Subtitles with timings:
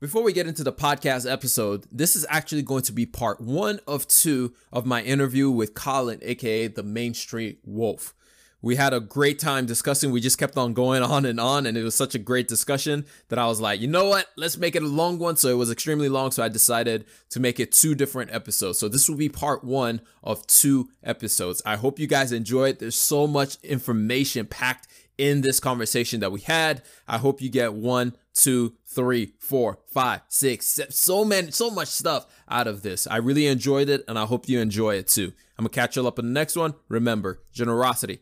[0.00, 3.80] Before we get into the podcast episode, this is actually going to be part one
[3.84, 8.14] of two of my interview with Colin, aka the Main Street Wolf.
[8.62, 10.12] We had a great time discussing.
[10.12, 13.06] We just kept on going on and on, and it was such a great discussion
[13.28, 14.28] that I was like, you know what?
[14.36, 15.34] Let's make it a long one.
[15.34, 16.30] So it was extremely long.
[16.30, 18.78] So I decided to make it two different episodes.
[18.78, 21.60] So this will be part one of two episodes.
[21.66, 22.78] I hope you guys enjoy it.
[22.78, 24.86] There's so much information packed
[25.18, 26.82] in this conversation that we had.
[27.06, 31.88] I hope you get one, two, three, four, five, six, seven, so many, so much
[31.88, 33.06] stuff out of this.
[33.06, 35.32] I really enjoyed it and I hope you enjoy it too.
[35.58, 36.74] I'm gonna catch you up in the next one.
[36.88, 38.20] Remember, generosity.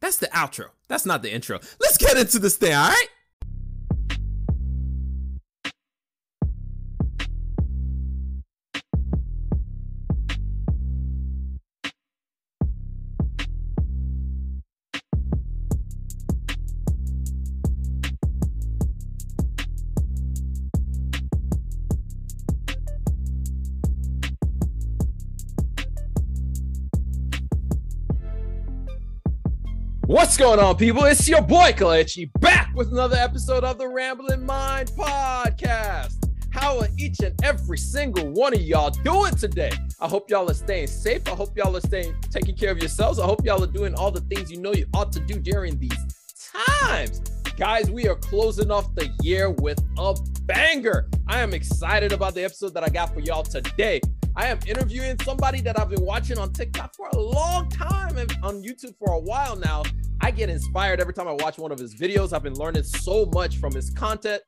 [0.00, 0.66] That's the outro.
[0.88, 1.58] That's not the intro.
[1.80, 3.08] Let's get into this thing, all right?
[30.36, 31.04] What's going on, people?
[31.04, 36.22] It's your boy Kalechi back with another episode of the Rambling Mind Podcast.
[36.50, 39.70] How are each and every single one of y'all doing today?
[39.98, 41.26] I hope y'all are staying safe.
[41.26, 43.18] I hope y'all are staying taking care of yourselves.
[43.18, 45.78] I hope y'all are doing all the things you know you ought to do during
[45.78, 45.96] these
[46.52, 47.22] times.
[47.56, 51.08] Guys, we are closing off the year with a banger.
[51.28, 54.02] I am excited about the episode that I got for y'all today.
[54.36, 58.30] I am interviewing somebody that I've been watching on TikTok for a long time and
[58.42, 59.82] on YouTube for a while now.
[60.20, 62.32] I get inspired every time I watch one of his videos.
[62.32, 64.42] I've been learning so much from his content.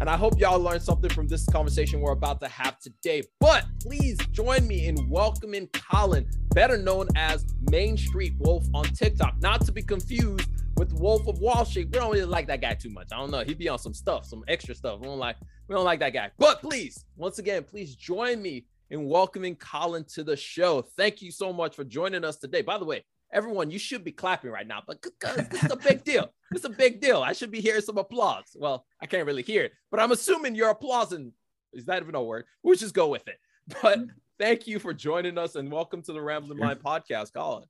[0.00, 3.22] And I hope y'all learned something from this conversation we're about to have today.
[3.38, 9.40] But please join me in welcoming Colin, better known as Main Street Wolf on TikTok,
[9.40, 11.88] not to be confused with Wolf of Wall Street.
[11.92, 13.08] We don't really like that guy too much.
[13.12, 13.44] I don't know.
[13.44, 14.98] He'd be on some stuff, some extra stuff.
[14.98, 15.36] We don't like
[15.68, 16.30] we don't like that guy.
[16.36, 20.82] But please, once again, please join me in welcoming Colin to the show.
[20.82, 22.62] Thank you so much for joining us today.
[22.62, 25.76] By the way, everyone, you should be clapping right now, but because this is a
[25.76, 26.32] big deal.
[26.52, 27.22] It's a big deal.
[27.22, 28.54] I should be hearing some applause.
[28.54, 31.32] Well, I can't really hear it, but I'm assuming you're applauding.
[31.72, 32.44] Is that even a word?
[32.62, 33.38] We'll just go with it.
[33.80, 34.00] But
[34.38, 37.64] thank you for joining us and welcome to the Rambling Mind podcast, Colin.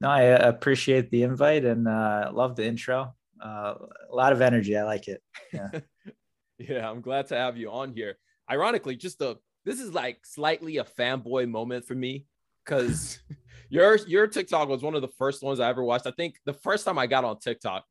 [0.00, 3.14] No, I uh, appreciate the invite and uh, love the intro.
[3.44, 3.74] Uh,
[4.10, 4.76] a lot of energy.
[4.76, 5.22] I like it.
[5.52, 5.68] Yeah.
[6.58, 8.16] yeah, I'm glad to have you on here.
[8.50, 12.26] Ironically, just a this is like slightly a fanboy moment for me
[12.64, 13.20] because
[13.68, 16.06] your your TikTok was one of the first ones I ever watched.
[16.06, 17.84] I think the first time I got on TikTok,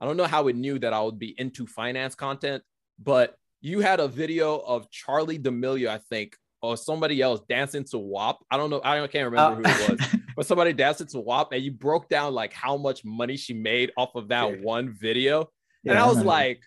[0.00, 2.62] I don't know how it knew that I would be into finance content,
[2.98, 7.98] but you had a video of Charli D'Amelio, I think, or somebody else dancing to
[7.98, 8.38] WAP.
[8.50, 11.52] I don't know, I can't remember uh, who it was, but somebody dancing to WAP,
[11.52, 15.50] and you broke down like how much money she made off of that one video.
[15.84, 16.62] And yeah, I was I like,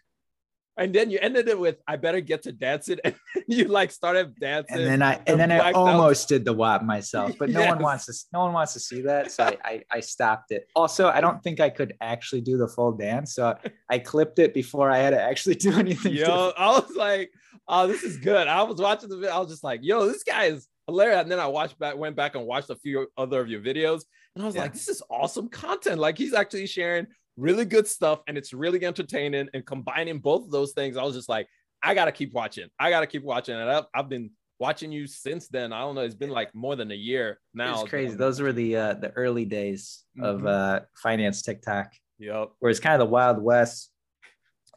[0.78, 3.00] and then you ended it with I better get to dancing.
[3.06, 4.78] And you like started dancing.
[4.78, 6.30] and then I and then I almost out.
[6.30, 7.70] did the WAP myself but no yes.
[7.70, 10.68] one wants to no one wants to see that so I, I, I stopped it.
[10.76, 13.56] Also I don't think I could actually do the full dance so
[13.90, 17.32] I clipped it before I had to actually do anything yo I was like
[17.68, 18.48] oh this is good.
[18.48, 21.22] I was watching the video I was just like yo this guy is hilarious.
[21.22, 24.04] And then I watched back went back and watched a few other of your videos
[24.36, 24.62] and I was yeah.
[24.64, 26.00] like this is awesome content.
[26.00, 27.08] Like he's actually sharing
[27.38, 31.16] really good stuff and it's really entertaining and combining both of those things i was
[31.16, 31.48] just like
[31.84, 32.68] i gotta keep watching.
[32.80, 35.74] I gotta keep watching and i've, I've been watching you since then.
[35.74, 37.82] I don't know it's been like more than a year now.
[37.82, 38.16] It's crazy.
[38.16, 40.26] those were the uh the early days mm-hmm.
[40.26, 41.94] of uh finance tiktok.
[42.20, 43.92] Yep where it's kind of the wild west.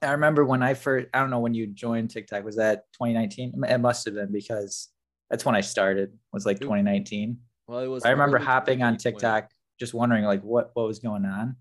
[0.03, 2.45] I remember when i first i don't know when you joined tiktok.
[2.45, 4.89] Was that 2019 it must have been because
[5.31, 9.51] that's when i started was like 2019 well it was i remember hopping on tiktok
[9.79, 11.57] just wondering like what what was going on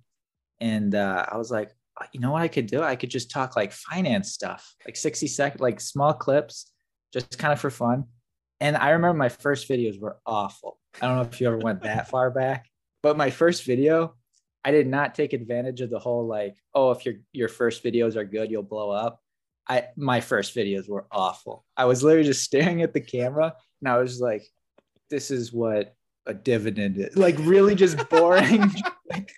[0.60, 2.82] and uh, I was like, uh, you know what I could do?
[2.82, 6.72] I could just talk like finance stuff, like 60 second, like small clips,
[7.14, 8.06] just kind of for fun.
[8.60, 10.80] And I remember my first videos were awful.
[11.02, 12.68] I don't know if you ever went that far back,
[13.04, 14.16] but my first video,
[14.64, 18.16] I did not take advantage of the whole like, oh, if your your first videos
[18.16, 19.22] are good, you'll blow up.
[19.70, 21.66] I my first videos were awful.
[21.76, 24.44] I was literally just staring at the camera and I was like,
[25.10, 25.94] this is what
[26.28, 27.16] a dividend is.
[27.16, 28.72] Like really just boring.
[29.12, 29.32] like,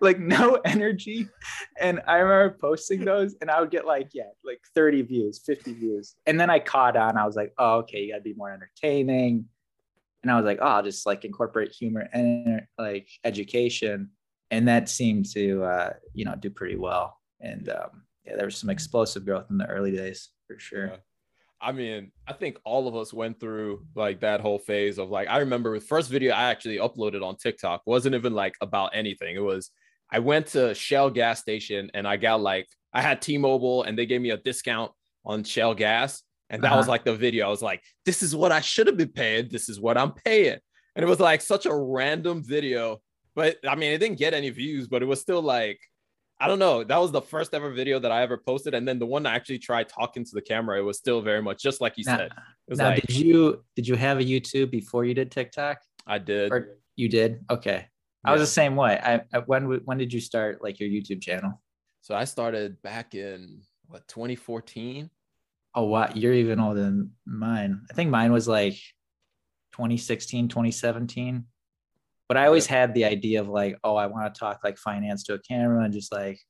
[0.00, 1.28] like no energy.
[1.80, 5.72] And I remember posting those and I would get like, yeah, like 30 views, 50
[5.74, 6.14] views.
[6.26, 7.16] And then I caught on.
[7.16, 9.46] I was like, oh, okay, you gotta be more entertaining.
[10.22, 14.10] And I was like, oh, I'll just like incorporate humor and like education.
[14.50, 17.18] And that seemed to uh, you know, do pretty well.
[17.40, 20.86] And um, yeah, there was some explosive growth in the early days for sure.
[20.86, 20.96] Yeah.
[21.62, 25.28] I mean, I think all of us went through like that whole phase of like,
[25.28, 29.36] I remember the first video I actually uploaded on TikTok wasn't even like about anything.
[29.36, 29.70] It was,
[30.10, 33.96] I went to Shell gas station and I got like, I had T Mobile and
[33.96, 34.90] they gave me a discount
[35.24, 36.22] on Shell Gas.
[36.50, 36.78] And that uh-huh.
[36.78, 37.46] was like the video.
[37.46, 39.48] I was like, this is what I should have been paying.
[39.48, 40.58] This is what I'm paying.
[40.96, 43.00] And it was like such a random video.
[43.34, 45.80] But I mean, it didn't get any views, but it was still like,
[46.42, 46.82] I don't know.
[46.82, 48.74] That was the first ever video that I ever posted.
[48.74, 51.40] And then the one I actually tried talking to the camera, it was still very
[51.40, 52.32] much just like you now, said.
[52.68, 55.78] now, like, did you did you have a YouTube before you did TikTok?
[56.06, 56.50] I did.
[56.50, 57.44] Or you did?
[57.48, 57.86] Okay.
[58.24, 58.30] Yeah.
[58.30, 59.00] I was the same way.
[59.02, 61.60] I, I when when did you start like your YouTube channel?
[62.00, 63.62] So I started back in
[63.92, 65.10] what 2014
[65.74, 68.74] oh wow you're even older than mine i think mine was like
[69.72, 71.44] 2016 2017
[72.32, 75.22] but i always had the idea of like oh i want to talk like finance
[75.22, 76.40] to a camera and just like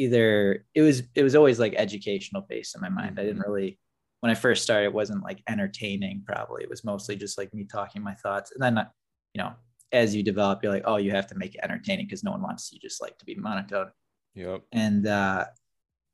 [0.00, 3.20] either it was it was always like educational based in my mind.
[3.20, 3.50] I didn't mm-hmm.
[3.50, 3.78] really
[4.20, 6.62] when i first started it wasn't like entertaining probably.
[6.62, 8.50] It was mostly just like me talking my thoughts.
[8.52, 8.88] And then uh,
[9.34, 9.52] you know
[9.92, 12.42] as you develop you're like oh you have to make it entertaining because no one
[12.42, 13.90] wants you just like to be monotone.
[14.34, 14.62] Yep.
[14.72, 15.46] And uh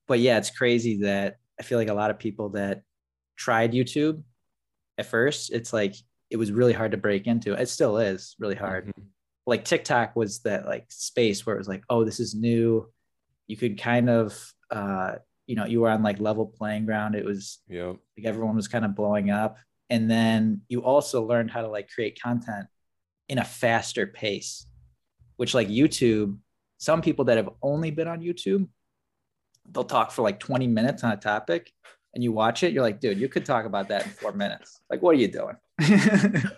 [0.08, 2.82] but yeah it's crazy that I feel like a lot of people that
[3.36, 4.22] tried YouTube
[4.98, 5.94] at first, it's like
[6.30, 7.54] it was really hard to break into.
[7.54, 8.86] It still is really hard.
[8.86, 9.02] Mm-hmm.
[9.46, 12.88] Like TikTok was that like space where it was like, oh, this is new.
[13.46, 17.14] You could kind of uh, you know, you were on like level playing ground.
[17.14, 19.58] It was yeah, like everyone was kind of blowing up.
[19.88, 22.66] And then you also learned how to like create content
[23.28, 24.66] in a faster pace,
[25.36, 26.38] which like YouTube,
[26.78, 28.66] some people that have only been on YouTube
[29.72, 31.72] they'll talk for like 20 minutes on a topic
[32.16, 34.80] and you watch it, you're like, dude, you could talk about that in four minutes.
[34.88, 35.54] Like, what are you doing?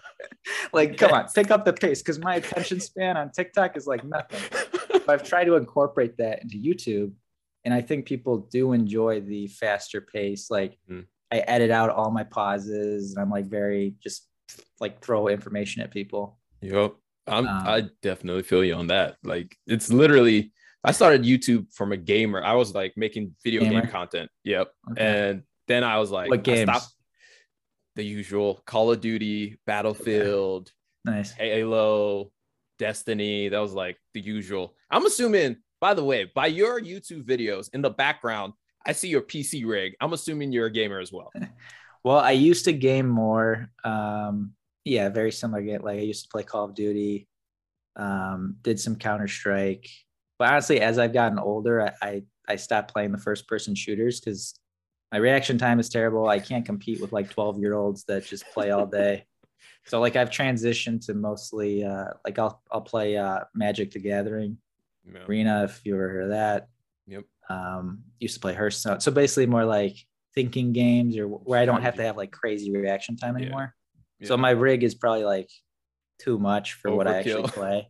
[0.72, 4.05] like, come on, pick up the pace because my attention span on TikTok is like
[4.05, 4.40] nothing.
[4.88, 7.10] but I've tried to incorporate that into YouTube.
[7.64, 10.49] And I think people do enjoy the faster pace.
[10.49, 11.05] Like, mm.
[11.32, 14.28] I edit out all my pauses and I'm like very just
[14.78, 16.38] like throw information at people.
[16.60, 16.94] Yep.
[17.26, 19.16] I'm, um, I definitely feel you on that.
[19.25, 20.52] Like, it's literally,
[20.84, 22.44] I started YouTube from a gamer.
[22.44, 23.82] I was like making video gamer.
[23.82, 24.31] game content.
[24.44, 24.70] Yep.
[24.93, 25.05] Okay.
[25.05, 26.94] And then I was like, what games?
[27.97, 30.73] The usual Call of Duty, Battlefield,
[31.06, 31.17] okay.
[31.17, 32.31] nice, Halo,
[32.79, 33.49] Destiny.
[33.49, 34.75] That was like the usual.
[34.91, 38.53] I'm assuming, by the way, by your YouTube videos in the background,
[38.87, 39.94] I see your PC rig.
[40.00, 41.32] I'm assuming you're a gamer as well.
[42.05, 43.70] well, I used to game more.
[43.85, 44.53] Um,
[44.85, 45.61] yeah, very similar.
[45.81, 47.29] Like I used to play Call of Duty,
[47.97, 49.88] um, did some Counter Strike,
[50.38, 54.20] but honestly, as I've gotten older, I I, I stopped playing the first person shooters
[54.20, 54.55] because
[55.12, 56.28] my reaction time is terrible.
[56.28, 59.25] I can't compete with like 12 year olds that just play all day.
[59.87, 64.58] so like I've transitioned to mostly uh, like I'll I'll play uh, Magic the Gathering,
[65.10, 65.25] yeah.
[65.26, 66.69] Arena if you ever heard of that.
[67.06, 67.25] Yep.
[67.49, 69.00] Um, used to play Hearthstone.
[69.00, 69.96] So basically more like
[70.34, 73.75] thinking games or where I don't have to have like crazy reaction time anymore.
[73.75, 74.00] Yeah.
[74.20, 74.28] Yeah.
[74.28, 75.50] So my rig is probably like
[76.19, 76.96] too much for Overkill.
[76.96, 77.88] what I actually play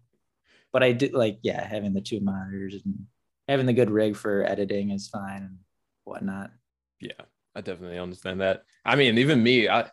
[0.73, 3.07] but I do like, yeah, having the two monitors and
[3.47, 5.59] having the good rig for editing is fine and
[6.05, 6.51] whatnot.
[7.01, 7.13] Yeah,
[7.55, 8.63] I definitely understand that.
[8.85, 9.91] I mean, even me, I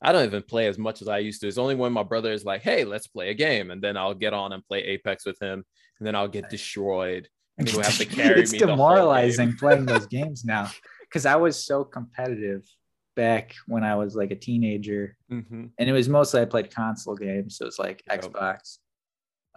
[0.00, 1.48] I don't even play as much as I used to.
[1.48, 4.14] It's only when my brother is like, "Hey, let's play a game," and then I'll
[4.14, 5.64] get on and play Apex with him,
[5.98, 8.58] and then I'll get destroyed, and he'll have to carry it's me.
[8.58, 10.70] It's demoralizing playing those games now
[11.02, 12.62] because I was so competitive
[13.16, 15.66] back when I was like a teenager, mm-hmm.
[15.76, 18.22] and it was mostly I played console games, so it's like yep.
[18.22, 18.78] Xbox.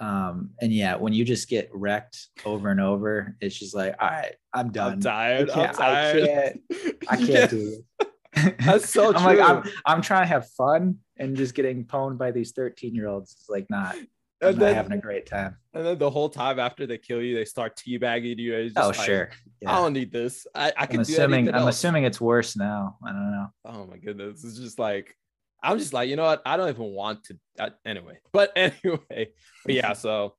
[0.01, 4.09] Um, and yeah, when you just get wrecked over and over, it's just like, all
[4.09, 4.93] right, I'm done.
[4.93, 5.49] I'm tired.
[5.51, 6.23] I am tired.
[6.23, 6.61] I can't,
[7.07, 7.51] I can't yes.
[7.51, 8.57] do it.
[8.65, 9.23] That's so I'm true.
[9.23, 13.07] like, I'm, I'm trying to have fun and just getting pwned by these 13 year
[13.07, 13.95] olds is like not,
[14.41, 15.57] and then, having a great time.
[15.75, 18.71] And then the whole time after they kill you, they start teabagging you.
[18.77, 19.29] oh, like, sure.
[19.61, 19.71] Yeah.
[19.71, 20.47] I don't need this.
[20.55, 22.97] I, I can I'm assuming, I'm assuming it's worse now.
[23.05, 23.47] I don't know.
[23.65, 24.43] Oh my goodness.
[24.43, 25.15] It's just like,
[25.63, 26.41] I'm just like, you know what?
[26.45, 27.37] I don't even want to.
[27.59, 29.29] Uh, anyway, but anyway,
[29.65, 29.93] but yeah.
[29.93, 30.35] So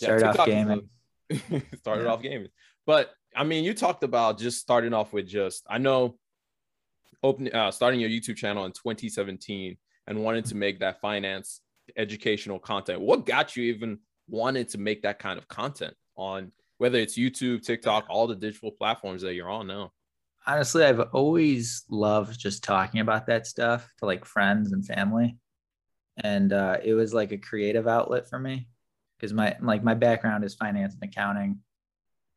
[0.00, 0.88] yeah, started off gaming.
[1.78, 2.10] started yeah.
[2.10, 2.48] off gaming,
[2.86, 5.64] but I mean, you talked about just starting off with just.
[5.68, 6.16] I know,
[7.22, 9.76] opening, uh, starting your YouTube channel in 2017
[10.06, 11.60] and wanting to make that finance
[11.96, 13.00] educational content.
[13.00, 13.98] What got you even
[14.28, 18.72] wanted to make that kind of content on whether it's YouTube, TikTok, all the digital
[18.72, 19.92] platforms that you're on now?
[20.46, 25.36] Honestly, I've always loved just talking about that stuff to like friends and family.
[26.22, 28.68] And uh, it was like a creative outlet for me
[29.16, 31.60] because my like my background is finance and accounting.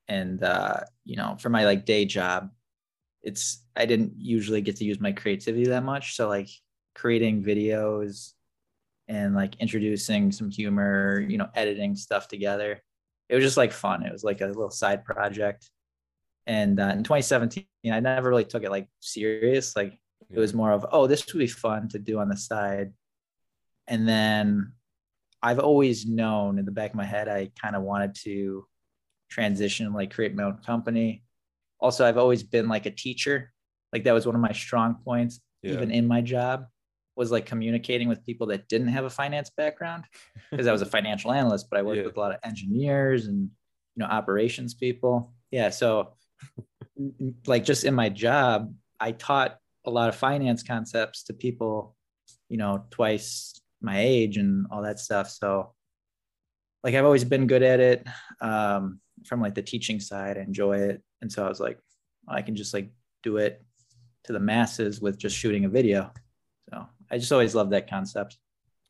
[0.08, 2.50] And uh, you know, for my like day job,
[3.22, 6.16] it's I didn't usually get to use my creativity that much.
[6.16, 6.50] So like
[6.94, 8.32] creating videos
[9.08, 12.82] and like introducing some humor, you know, editing stuff together.
[13.28, 14.04] It was just like fun.
[14.04, 15.70] It was like a little side project
[16.48, 19.98] and uh, in 2017 i never really took it like serious like
[20.32, 22.92] it was more of oh this would be fun to do on the side
[23.88, 24.72] and then
[25.42, 28.66] i've always known in the back of my head i kind of wanted to
[29.30, 31.24] transition like create my own company
[31.80, 33.52] also i've always been like a teacher
[33.96, 35.72] like that was one of my strong points, yeah.
[35.72, 36.66] even in my job,
[37.16, 40.04] was like communicating with people that didn't have a finance background
[40.52, 42.06] because I was a financial analyst, but I worked yeah.
[42.06, 43.50] with a lot of engineers and
[43.96, 45.34] you know operations people.
[45.50, 46.16] Yeah, so
[47.48, 51.96] like just in my job, I taught a lot of finance concepts to people,
[52.50, 55.30] you know, twice my age and all that stuff.
[55.30, 55.74] So
[56.84, 58.08] like I've always been good at it.
[58.42, 61.02] Um, from like the teaching side, I enjoy it.
[61.22, 61.80] And so I was like,
[62.28, 62.92] I can just like
[63.24, 63.64] do it
[64.26, 66.12] to the masses with just shooting a video.
[66.70, 68.38] So I just always love that concept.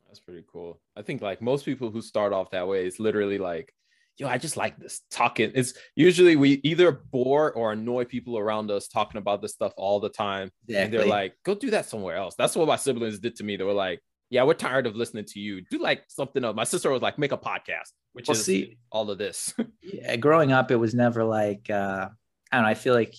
[0.06, 0.80] That's pretty cool.
[0.96, 3.72] I think like most people who start off that way, it's literally like,
[4.16, 5.52] yo, I just like this talking.
[5.54, 10.00] It's usually we either bore or annoy people around us talking about this stuff all
[10.00, 10.50] the time.
[10.68, 10.76] Exactly.
[10.76, 12.34] And they're like, go do that somewhere else.
[12.36, 13.56] That's what my siblings did to me.
[13.56, 15.62] They were like, yeah, we're tired of listening to you.
[15.70, 16.56] Do like something else.
[16.56, 19.54] My sister was like, make a podcast, which well, is see, all of this.
[19.82, 22.08] yeah, growing up, it was never like uh,
[22.50, 22.68] I don't know.
[22.68, 23.14] I feel like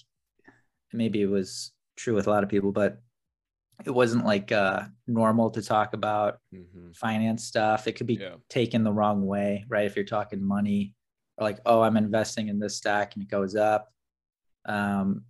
[0.92, 3.00] maybe it was true with a lot of people, but
[3.86, 6.92] it wasn't like uh, normal to talk about mm-hmm.
[6.94, 7.88] finance stuff.
[7.88, 8.36] It could be yeah.
[8.50, 9.86] taken the wrong way, right?
[9.86, 10.94] If you're talking money,
[11.38, 13.92] or like, oh, I'm investing in this stock and it goes up.
[14.66, 15.24] Um,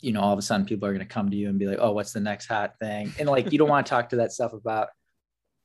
[0.00, 1.66] you know, all of a sudden people are going to come to you and be
[1.66, 3.12] like, oh, what's the next hot thing?
[3.18, 4.88] And like, you don't want to talk to that stuff about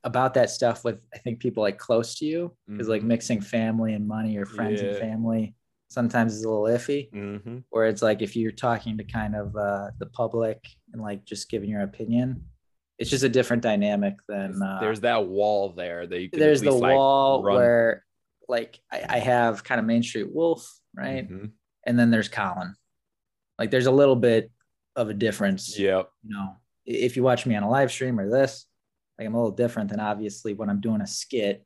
[0.04, 2.92] about that stuff with I think people like close to you because mm-hmm.
[2.92, 4.90] like mixing family and money or friends yeah.
[4.90, 5.54] and family
[5.90, 7.12] sometimes is a little iffy.
[7.12, 7.58] Mm-hmm.
[7.70, 10.64] Where it's like if you're talking to kind of uh, the public
[10.94, 12.46] and like just giving your opinion,
[12.98, 16.72] it's just a different dynamic than uh, there's that wall there that you there's the
[16.72, 17.56] like wall run.
[17.56, 18.06] where
[18.48, 21.28] like I, I, have kind of Main Street Wolf, right?
[21.28, 21.46] Mm-hmm.
[21.86, 22.76] And then there's Colin.
[23.58, 24.52] Like there's a little bit
[24.96, 25.80] of a difference.
[25.80, 26.04] Yeah.
[26.24, 28.66] You know, if you watch me on a live stream or this,
[29.18, 31.66] like I'm a little different than obviously when I'm doing a skit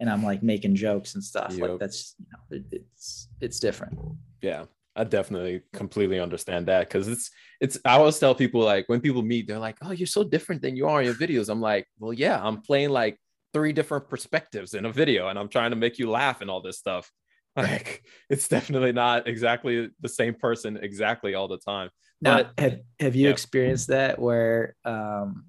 [0.00, 1.52] and I'm like making jokes and stuff.
[1.52, 1.68] Yep.
[1.70, 3.98] Like that's you know, it, it's it's different.
[4.42, 4.64] Yeah.
[4.96, 9.22] I definitely completely understand that because it's it's I always tell people like when people
[9.22, 11.48] meet, they're like, Oh, you're so different than you are in your videos.
[11.48, 13.18] I'm like, well, yeah, I'm playing like
[13.52, 16.60] three different perspectives in a video and I'm trying to make you laugh and all
[16.60, 17.10] this stuff.
[17.56, 21.88] Like it's definitely not exactly the same person exactly all the time.
[22.20, 23.32] Now, but, have, have you yeah.
[23.32, 25.46] experienced that where um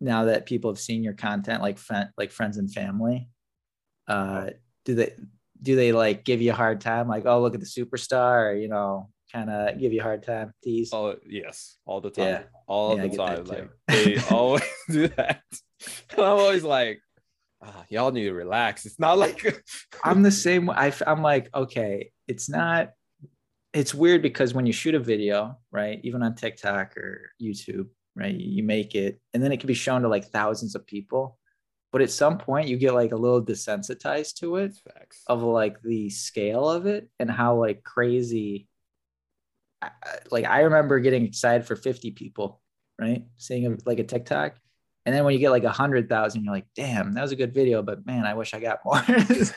[0.00, 3.28] now that people have seen your content like friend like friends and family
[4.08, 4.50] uh
[4.84, 5.14] do they
[5.64, 8.54] do they like give you a hard time like oh look at the superstar or,
[8.54, 12.26] you know kind of give you a hard time tease oh yes all the time
[12.26, 12.42] yeah.
[12.68, 15.42] all yeah, the time like they always do that
[15.82, 17.00] and i'm always like
[17.64, 19.64] oh, y'all need to relax it's not like
[20.04, 22.90] i'm the same I, i'm like okay it's not
[23.72, 28.34] it's weird because when you shoot a video right even on tiktok or youtube right?
[28.34, 31.38] You make it, and then it can be shown to like thousands of people.
[31.94, 34.76] But at some point, you get like a little desensitized to it,
[35.28, 38.66] of like the scale of it and how like crazy.
[40.28, 42.60] Like I remember getting excited for 50 people,
[43.00, 43.22] right?
[43.36, 44.56] Seeing a, like a TikTok,
[45.06, 47.36] and then when you get like a hundred thousand, you're like, damn, that was a
[47.36, 49.00] good video, but man, I wish I got more.
[49.06, 49.54] it,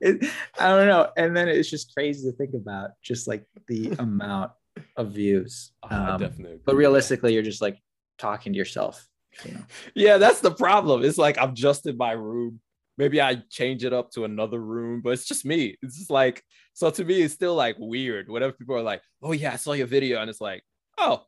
[0.58, 1.10] I don't know.
[1.18, 4.52] And then it's just crazy to think about just like the amount
[4.96, 5.72] of views.
[5.82, 6.32] Um.
[6.64, 7.76] But realistically, you're just like
[8.16, 9.06] talking to yourself.
[9.44, 9.64] You know?
[9.94, 11.04] Yeah, that's the problem.
[11.04, 12.60] It's like I'm just in my room.
[12.98, 15.76] Maybe I change it up to another room, but it's just me.
[15.82, 18.28] It's just like so to me, it's still like weird.
[18.28, 20.62] Whatever people are like, oh yeah, I saw your video, and it's like,
[20.98, 21.22] oh,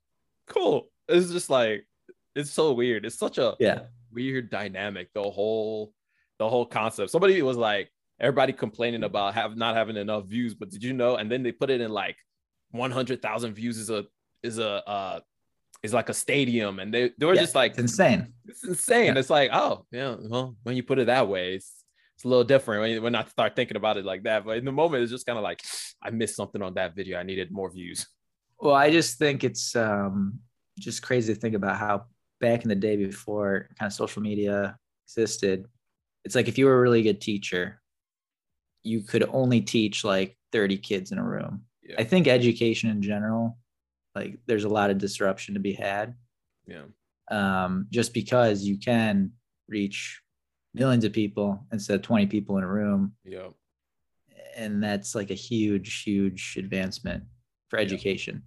[0.47, 0.89] cool.
[1.09, 1.87] It's just like
[2.35, 3.05] it's so weird.
[3.05, 3.81] It's such a yeah
[4.13, 5.13] weird dynamic.
[5.15, 5.93] The whole
[6.39, 7.11] the whole concept.
[7.11, 11.17] Somebody was like, everybody complaining about have not having enough views, but did you know?
[11.17, 12.17] And then they put it in like
[12.71, 14.05] 100,000 views is a
[14.43, 15.21] is a uh
[15.83, 18.33] is like a stadium and they they were yeah, just like it's insane.
[18.47, 19.07] It's insane.
[19.07, 19.19] Yeah.
[19.19, 21.85] it's like oh yeah well when you put it that way it's
[22.17, 24.45] it's a little different when, you, when I start thinking about it like that.
[24.45, 25.63] But in the moment it's just kind of like
[26.03, 27.19] I missed something on that video.
[27.19, 28.07] I needed more views.
[28.59, 30.41] Well I just think it's um
[30.79, 32.05] just crazy to think about how
[32.41, 35.65] back in the day before kind of social media existed
[36.25, 37.81] it's like if you were a really good teacher
[38.83, 41.63] you could only teach like 30 kids in a room.
[41.83, 41.97] Yeah.
[41.99, 43.59] I think education in general,
[44.15, 46.15] like there's a lot of disruption to be had.
[46.67, 46.85] Yeah.
[47.31, 49.33] Um, just because you can
[49.69, 50.23] reach
[50.75, 53.13] millions of people instead of 20 people in a room.
[53.25, 53.49] Yeah.
[54.57, 57.25] And that's like a huge, huge advancement
[57.69, 58.43] for education.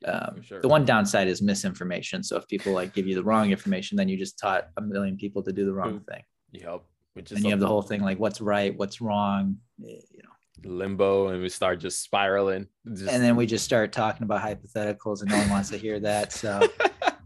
[0.00, 0.10] Yeah.
[0.10, 0.60] Um, sure.
[0.60, 2.22] The one downside is misinformation.
[2.22, 5.16] So if people like give you the wrong information, then you just taught a million
[5.16, 6.22] people to do the wrong thing.
[6.52, 6.82] Yep.
[7.14, 9.56] Which is and you have the whole thing like what's right, what's wrong.
[9.84, 10.31] Eh, you know,
[10.64, 12.66] limbo and we start just spiraling.
[12.86, 13.10] Just...
[13.10, 16.32] And then we just start talking about hypotheticals and no one wants to hear that.
[16.32, 16.60] So,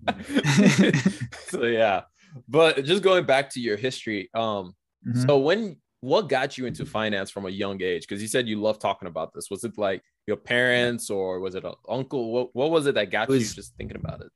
[1.49, 2.03] so yeah.
[2.49, 4.75] But just going back to your history, um,
[5.07, 5.23] mm-hmm.
[5.27, 8.03] so when what got you into finance from a young age?
[8.03, 9.51] Because you said you love talking about this.
[9.51, 12.33] Was it like your parents or was it an uncle?
[12.33, 14.29] What, what was it that got was, you just thinking about it?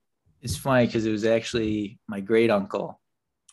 [0.43, 3.01] It's funny because it was actually my great uncle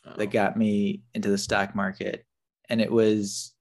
[0.05, 0.13] oh.
[0.17, 2.25] that got me into the stock market.
[2.69, 3.53] And it was,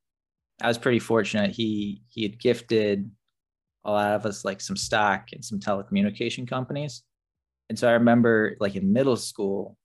[0.60, 1.50] I was pretty fortunate.
[1.50, 3.10] He, he had gifted
[3.84, 7.02] a lot of us like some stock and some telecommunication companies.
[7.68, 9.76] And so I remember like in middle school,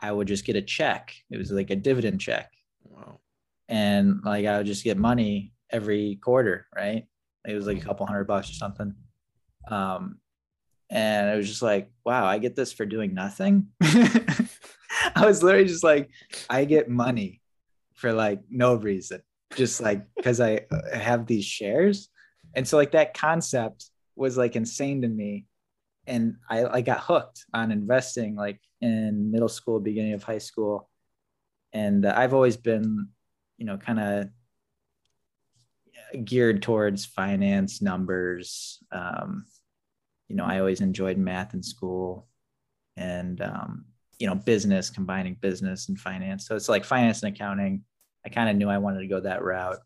[0.00, 1.14] I would just get a check.
[1.30, 2.52] It was like a dividend check.
[2.84, 3.20] Wow.
[3.68, 7.06] And like I would just get money every quarter, right?
[7.46, 8.94] It was like a couple hundred bucks or something.
[9.70, 10.18] Um,
[10.90, 13.68] and it was just like, wow, I get this for doing nothing.
[13.82, 16.10] I was literally just like,
[16.48, 17.42] I get money
[17.94, 19.20] for like no reason,
[19.56, 22.08] just like because I have these shares.
[22.54, 23.86] And so, like, that concept
[24.16, 25.46] was like insane to me.
[26.06, 30.88] And I, I got hooked on investing like in middle school, beginning of high school.
[31.72, 33.08] And uh, I've always been,
[33.58, 38.82] you know, kind of geared towards finance numbers.
[38.90, 39.44] Um,
[40.28, 42.26] you know, I always enjoyed math in school
[42.96, 43.84] and, um,
[44.18, 46.48] you know, business, combining business and finance.
[46.48, 47.84] So it's like finance and accounting.
[48.28, 49.78] I kind of knew I wanted to go that route.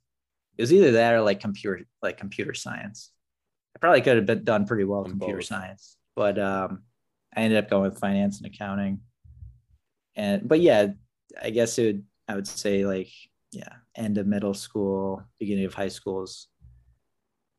[0.58, 3.12] It was either that or like computer, like computer science.
[3.76, 5.46] I probably could have been done pretty well in computer both.
[5.46, 6.82] science, but um,
[7.36, 9.00] I ended up going with finance and accounting.
[10.16, 10.88] And but yeah,
[11.40, 13.10] I guess it would I would say like
[13.52, 16.48] yeah, end of middle school, beginning of high schools,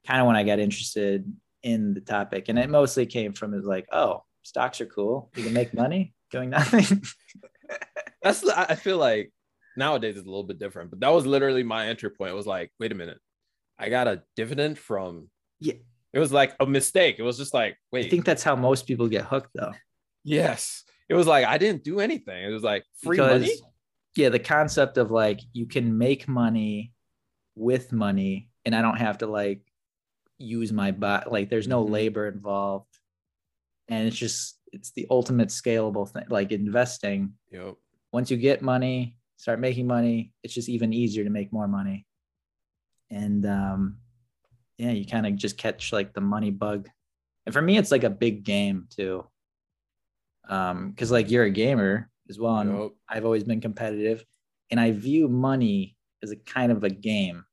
[0.06, 2.50] kind of when I got interested in the topic.
[2.50, 5.32] And it mostly came from is like, oh, stocks are cool.
[5.38, 7.04] You can make money doing nothing.
[8.22, 9.32] That's I feel like
[9.76, 12.32] nowadays it's a little bit different, but that was literally my entry point.
[12.32, 13.20] It was like, wait a minute,
[13.78, 15.74] I got a dividend from yeah.
[16.14, 17.16] It was like a mistake.
[17.18, 18.06] It was just like, wait.
[18.06, 19.74] I think that's how most people get hooked though.
[20.24, 20.84] Yes.
[21.10, 22.44] It was like I didn't do anything.
[22.44, 23.54] It was like free because, money.
[24.16, 26.94] Yeah, the concept of like you can make money
[27.56, 29.62] with money and I don't have to like
[30.38, 31.94] use my body like there's no mm-hmm.
[31.94, 32.88] labor involved.
[33.90, 37.34] And it's just it's the ultimate scalable thing like investing.
[37.52, 37.76] Yep.
[38.12, 42.06] Once you get money, start making money, it's just even easier to make more money.
[43.10, 43.98] And um
[44.78, 46.90] yeah, you kind of just catch like the money bug.
[47.46, 49.26] And for me, it's like a big game too.
[50.50, 52.92] Um, because like you're a gamer as well, and yep.
[53.08, 54.26] I've always been competitive,
[54.70, 57.46] and I view money as a kind of a game,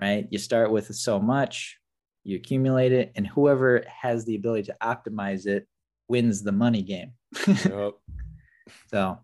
[0.00, 0.26] right?
[0.30, 1.78] You start with so much,
[2.24, 5.66] you accumulate it, and whoever has the ability to optimize it
[6.08, 7.12] wins the money game.
[7.46, 7.94] yep.
[8.88, 9.18] So,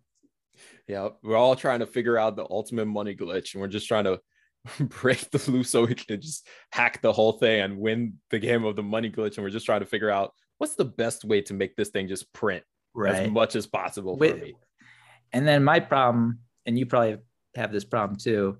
[0.88, 4.04] yeah, we're all trying to figure out the ultimate money glitch, and we're just trying
[4.04, 4.20] to
[4.80, 8.64] break the loop so we can just hack the whole thing and win the game
[8.64, 9.36] of the money glitch.
[9.36, 12.08] And we're just trying to figure out what's the best way to make this thing
[12.08, 13.14] just print right.
[13.14, 14.54] as much as possible Wait, for me.
[15.32, 17.18] And then my problem, and you probably
[17.56, 18.58] have this problem too,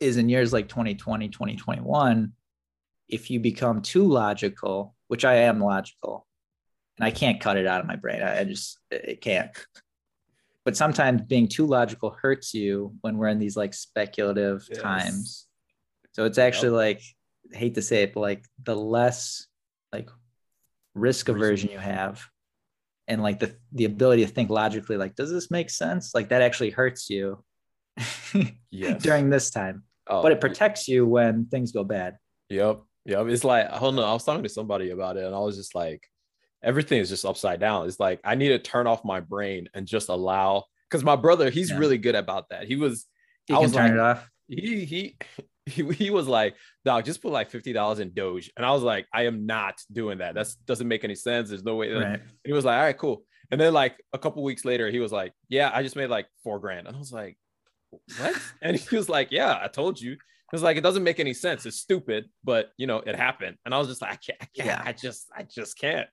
[0.00, 2.32] is in years like 2020, 2021,
[3.08, 6.26] if you become too logical, which I am logical,
[6.98, 8.22] and I can't cut it out of my brain.
[8.22, 9.50] I just it can't
[10.64, 14.80] but sometimes being too logical hurts you when we're in these like speculative yes.
[14.80, 15.46] times.
[16.12, 16.96] So it's actually yep.
[16.96, 17.02] like
[17.52, 19.46] hate to say it but like the less
[19.92, 20.08] like
[20.94, 22.24] risk aversion you have
[23.08, 26.14] and like the the ability to think logically like does this make sense?
[26.14, 27.42] Like that actually hurts you
[28.70, 29.02] yes.
[29.02, 29.82] during this time.
[30.06, 32.16] Oh, but it protects you when things go bad.
[32.50, 32.82] Yep.
[33.04, 33.26] Yep.
[33.28, 35.56] It's like i don't know i was talking to somebody about it and i was
[35.56, 36.06] just like
[36.62, 37.86] everything is just upside down.
[37.86, 41.50] It's like I need to turn off my brain and just allow because my brother,
[41.50, 41.78] he's yeah.
[41.78, 42.66] really good about that.
[42.66, 43.06] He was
[43.46, 44.30] he I was turn like, it off.
[44.48, 45.16] He he
[45.66, 48.50] he, he was like, dog, just put like fifty dollars in Doge.
[48.56, 50.34] And I was like, I am not doing that.
[50.34, 51.48] That doesn't make any sense.
[51.48, 51.92] There's no way.
[51.92, 52.20] Right.
[52.44, 53.24] he was like, all right, cool.
[53.52, 56.26] And then like a couple weeks later, he was like, Yeah, I just made like
[56.42, 56.88] four grand.
[56.88, 57.36] And I was like,
[58.18, 58.34] What?
[58.62, 60.12] and he was like, Yeah, I told you.
[60.12, 61.64] It was like it doesn't make any sense.
[61.66, 63.56] It's stupid, but you know, it happened.
[63.64, 64.82] And I was just like, I can't, I can't, yeah.
[64.84, 66.08] I just, I just can't.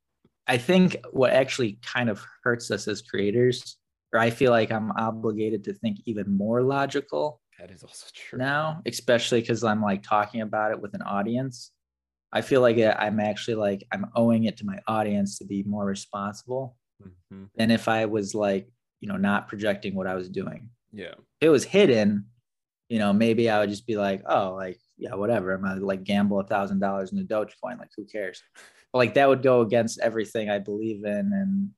[0.49, 3.77] I think what actually kind of hurts us as creators,
[4.11, 7.39] or I feel like I'm obligated to think even more logical.
[7.59, 8.39] That is also true.
[8.39, 11.71] Now, especially because I'm like talking about it with an audience.
[12.33, 15.85] I feel like I'm actually like I'm owing it to my audience to be more
[15.85, 17.43] responsible mm-hmm.
[17.55, 18.67] than if I was like,
[19.01, 20.69] you know, not projecting what I was doing.
[20.91, 21.13] Yeah.
[21.41, 22.25] If it was hidden,
[22.87, 25.53] you know, maybe I would just be like, oh, like, yeah, whatever.
[25.53, 27.77] I'm gonna like gamble a thousand dollars in a Dogecoin.
[27.77, 28.41] Like, who cares?
[28.93, 31.69] Like that would go against everything I believe in and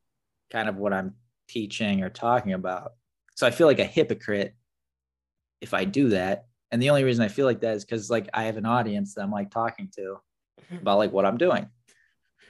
[0.51, 1.15] kind of what I'm
[1.47, 2.93] teaching or talking about.
[3.35, 4.55] So I feel like a hypocrite
[5.61, 6.45] if I do that.
[6.71, 9.13] And the only reason I feel like that is because like I have an audience
[9.13, 10.17] that I'm like talking to
[10.81, 11.67] about like what I'm doing.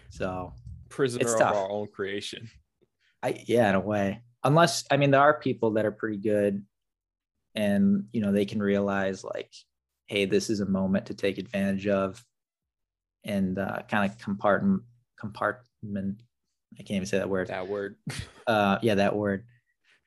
[0.10, 0.54] So
[0.90, 2.50] prisoner it's of our own creation.
[3.24, 4.22] I yeah, in a way.
[4.44, 6.64] Unless I mean there are people that are pretty good
[7.56, 9.52] and you know they can realize like,
[10.08, 12.24] hey, this is a moment to take advantage of
[13.24, 14.84] and uh, kind of compartment
[15.20, 16.22] compartment.
[16.74, 17.48] I can't even say that word.
[17.48, 17.96] That word.
[18.48, 19.46] uh, yeah, that word.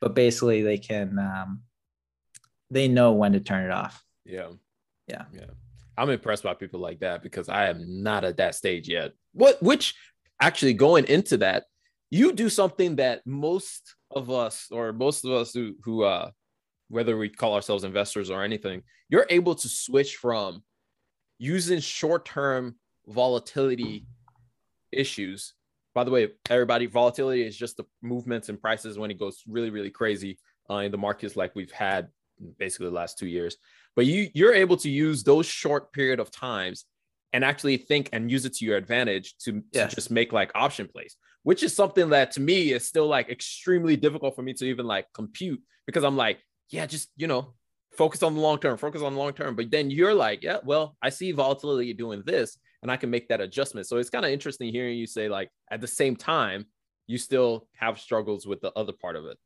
[0.01, 1.63] But basically, they can um,
[2.71, 4.03] they know when to turn it off.
[4.25, 4.49] Yeah.
[5.09, 5.25] Yeah.
[5.33, 5.47] Yeah.
[5.97, 9.13] I'm impressed by people like that because I am not at that stage yet.
[9.33, 9.95] What which
[10.41, 11.65] actually going into that,
[12.11, 16.31] you do something that most of us or most of us who who uh
[16.89, 20.63] whether we call ourselves investors or anything, you're able to switch from
[21.39, 24.07] using short-term volatility
[24.93, 25.55] issues.
[25.95, 29.71] By the way, everybody, volatility is just the movements in prices when it goes really,
[29.71, 30.39] really crazy
[30.71, 32.09] uh, in the markets like we've had
[32.59, 33.57] basically the last two years.
[33.97, 36.85] But you you're able to use those short period of times
[37.33, 40.89] and actually think and use it to your advantage to, to just make like option
[40.89, 44.65] plays, which is something that to me is still like extremely difficult for me to
[44.65, 46.41] even like compute because I'm like,
[46.71, 47.55] yeah, just you know,
[47.97, 49.55] focus on the long term, focus on the long term.
[49.57, 53.29] But then you're like, yeah, well, I see volatility doing this, and I can make
[53.29, 53.87] that adjustment.
[53.87, 56.67] So it's kind of interesting hearing you say like at the same time
[57.07, 59.39] you still have struggles with the other part of it.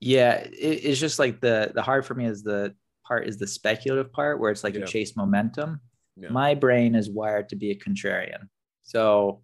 [0.00, 2.74] Yeah, it, it's just like the the hard for me is the
[3.06, 4.80] part is the speculative part where it's like yeah.
[4.80, 5.80] you chase momentum.
[6.16, 6.30] Yeah.
[6.30, 8.48] My brain is wired to be a contrarian.
[8.84, 9.42] So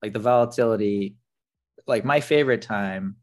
[0.00, 1.16] like the volatility,
[1.88, 3.16] like my favorite time,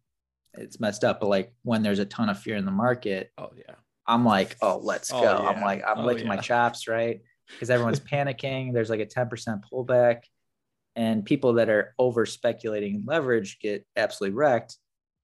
[0.55, 3.51] it's messed up, but like when there's a ton of fear in the market, oh
[3.55, 3.75] yeah.
[4.05, 5.41] I'm like, oh, let's oh, go.
[5.43, 5.49] Yeah.
[5.49, 6.35] I'm like, I'm oh, licking yeah.
[6.35, 7.21] my chops, right?
[7.51, 8.73] Because everyone's panicking.
[8.73, 10.23] There's like a 10% pullback.
[10.95, 14.77] And people that are over speculating leverage get absolutely wrecked.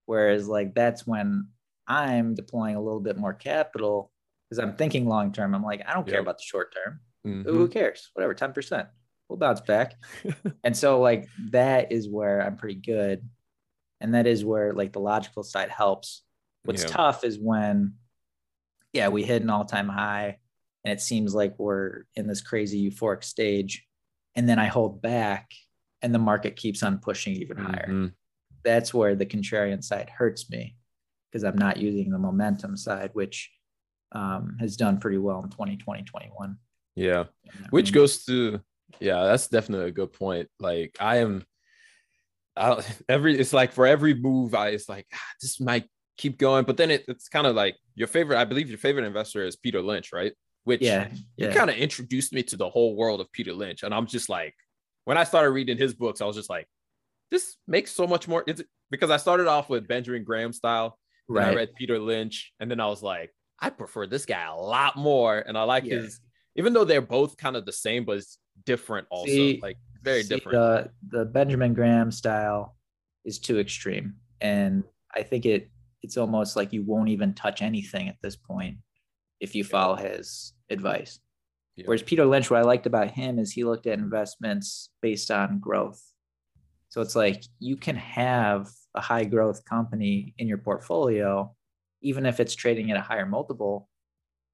[0.05, 1.47] Whereas, like, that's when
[1.87, 4.11] I'm deploying a little bit more capital
[4.49, 5.55] because I'm thinking long term.
[5.55, 6.99] I'm like, I don't care about the short term.
[7.25, 7.49] Mm-hmm.
[7.49, 8.11] Who cares?
[8.13, 8.87] Whatever, 10%.
[9.27, 9.95] We'll bounce back.
[10.63, 13.27] and so, like, that is where I'm pretty good.
[13.99, 16.23] And that is where, like, the logical side helps.
[16.65, 16.89] What's yeah.
[16.89, 17.95] tough is when,
[18.91, 20.37] yeah, we hit an all time high
[20.83, 23.85] and it seems like we're in this crazy euphoric stage.
[24.35, 25.51] And then I hold back
[26.01, 27.87] and the market keeps on pushing even higher.
[27.87, 28.07] Mm-hmm
[28.63, 30.75] that's where the contrarian side hurts me
[31.29, 33.51] because I'm not using the momentum side, which
[34.13, 36.57] um, has done pretty well in 2020, 21.
[36.95, 37.25] Yeah.
[37.69, 37.93] Which range.
[37.93, 38.61] goes to,
[38.99, 40.49] yeah, that's definitely a good point.
[40.59, 41.43] Like I am,
[42.55, 45.85] I, every, it's like for every move, I, it's like, ah, this might
[46.17, 49.05] keep going, but then it, it's kind of like your favorite, I believe your favorite
[49.05, 50.33] investor is Peter Lynch, right?
[50.65, 51.53] Which yeah, yeah.
[51.53, 53.83] kind of introduced me to the whole world of Peter Lynch.
[53.83, 54.55] And I'm just like,
[55.03, 56.67] when I started reading his books, I was just like,
[57.31, 58.43] this makes so much more.
[58.47, 60.97] It's because I started off with Benjamin Graham style.
[61.27, 61.47] Right.
[61.47, 64.97] I read Peter Lynch, and then I was like, I prefer this guy a lot
[64.97, 65.95] more, and I like yeah.
[65.95, 66.19] his.
[66.55, 70.23] Even though they're both kind of the same, but it's different also, see, like very
[70.23, 70.57] see, different.
[71.09, 72.75] The the Benjamin Graham style
[73.25, 75.69] is too extreme, and I think it
[76.03, 78.77] it's almost like you won't even touch anything at this point
[79.43, 81.19] if you follow his advice.
[81.75, 81.83] Yeah.
[81.85, 85.59] Whereas Peter Lynch, what I liked about him is he looked at investments based on
[85.59, 86.01] growth.
[86.87, 91.53] So it's like you can have a high growth company in your portfolio,
[92.01, 93.89] even if it's trading at a higher multiple,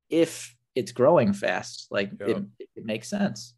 [0.10, 2.30] if it's growing fast, like yep.
[2.60, 3.54] it, it makes sense.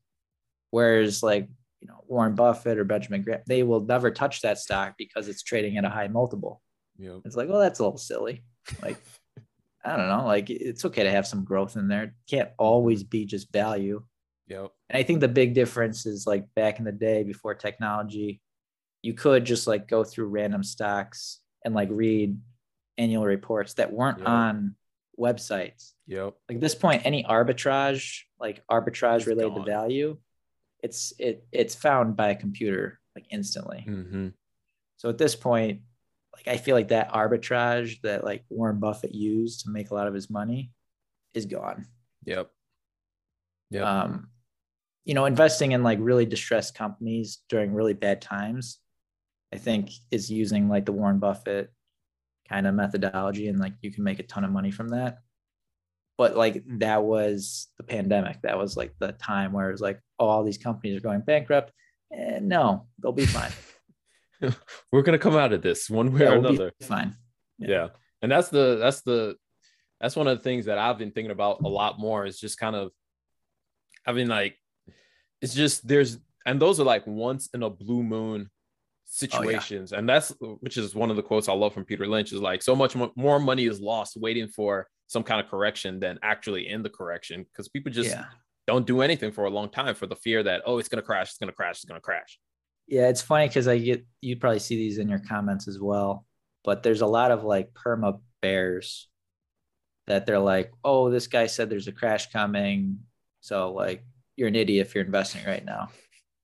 [0.72, 1.48] Whereas like,
[1.80, 5.44] you know, Warren Buffett or Benjamin Graham, they will never touch that stock because it's
[5.44, 6.62] trading at a high multiple.
[6.98, 7.22] Yep.
[7.24, 8.44] It's like, well, that's a little silly.
[8.82, 8.98] Like,
[9.84, 10.26] I don't know.
[10.26, 12.04] Like, it's okay to have some growth in there.
[12.04, 14.04] It can't always be just value.
[14.48, 14.72] Yep.
[14.90, 18.42] And I think the big difference is like back in the day before technology,
[19.02, 22.38] you could just like go through random stocks and like read
[22.98, 24.28] annual reports that weren't yep.
[24.28, 24.76] on
[25.18, 25.94] websites.
[26.08, 26.34] Yep.
[26.50, 29.66] Like this point, any arbitrage, like arbitrage it's related gone.
[29.66, 30.18] to value,
[30.84, 33.86] it's it it's found by a computer like instantly.
[33.88, 34.28] Mm-hmm.
[34.98, 35.82] So at this point,
[36.34, 40.08] like I feel like that arbitrage that like Warren Buffett used to make a lot
[40.08, 40.72] of his money
[41.34, 41.86] is gone.
[42.26, 42.50] Yep.
[43.70, 43.82] Yeah.
[43.84, 44.30] Um,
[45.06, 48.80] you know, investing in like really distressed companies during really bad times
[49.54, 51.72] I think is using like the Warren Buffett
[52.50, 55.20] kind of methodology and like you can make a ton of money from that.
[56.18, 58.42] But like that was the pandemic.
[58.44, 61.22] That was like the time where it was like, oh, all these companies are going
[61.22, 61.72] bankrupt.
[62.12, 63.52] And no, they'll be fine.
[64.92, 66.72] We're gonna come out of this one way yeah, or we'll another.
[66.82, 67.16] fine.
[67.58, 67.70] Yeah.
[67.70, 67.88] yeah.
[68.22, 69.36] And that's the that's the
[70.00, 72.60] that's one of the things that I've been thinking about a lot more is just
[72.60, 72.92] kind of
[74.06, 74.58] I mean like
[75.42, 78.50] it's just there's and those are like once in a blue moon
[79.06, 79.92] situations.
[79.92, 80.00] Oh, yeah.
[80.00, 82.62] And that's which is one of the quotes I love from Peter Lynch is like
[82.62, 86.82] so much more money is lost waiting for some kind of correction than actually in
[86.82, 88.26] the correction because people just yeah.
[88.66, 91.06] don't do anything for a long time for the fear that oh it's going to
[91.06, 92.40] crash it's going to crash it's going to crash
[92.92, 96.26] yeah it's funny because i get you probably see these in your comments as well
[96.64, 99.10] but there's a lot of like perma bears
[100.06, 103.00] that they're like oh this guy said there's a crash coming
[103.42, 104.04] so like
[104.36, 105.90] you're an idiot if you're investing right now.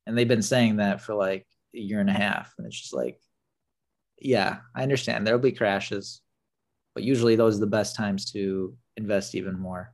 [0.05, 2.53] And they've been saying that for like a year and a half.
[2.57, 3.19] And it's just like,
[4.19, 6.21] yeah, I understand there'll be crashes,
[6.93, 9.93] but usually those are the best times to invest even more.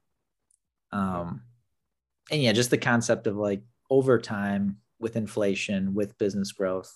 [0.92, 1.44] Um,
[2.32, 6.92] and yeah, just the concept of like over time with inflation, with business growth,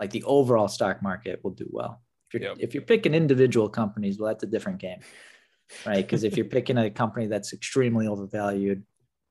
[0.00, 2.02] like the overall stock market will do well.
[2.28, 2.56] If you're, yep.
[2.58, 5.00] if you're picking individual companies, well, that's a different game,
[5.84, 5.96] right?
[5.96, 8.84] Because if you're picking a company that's extremely overvalued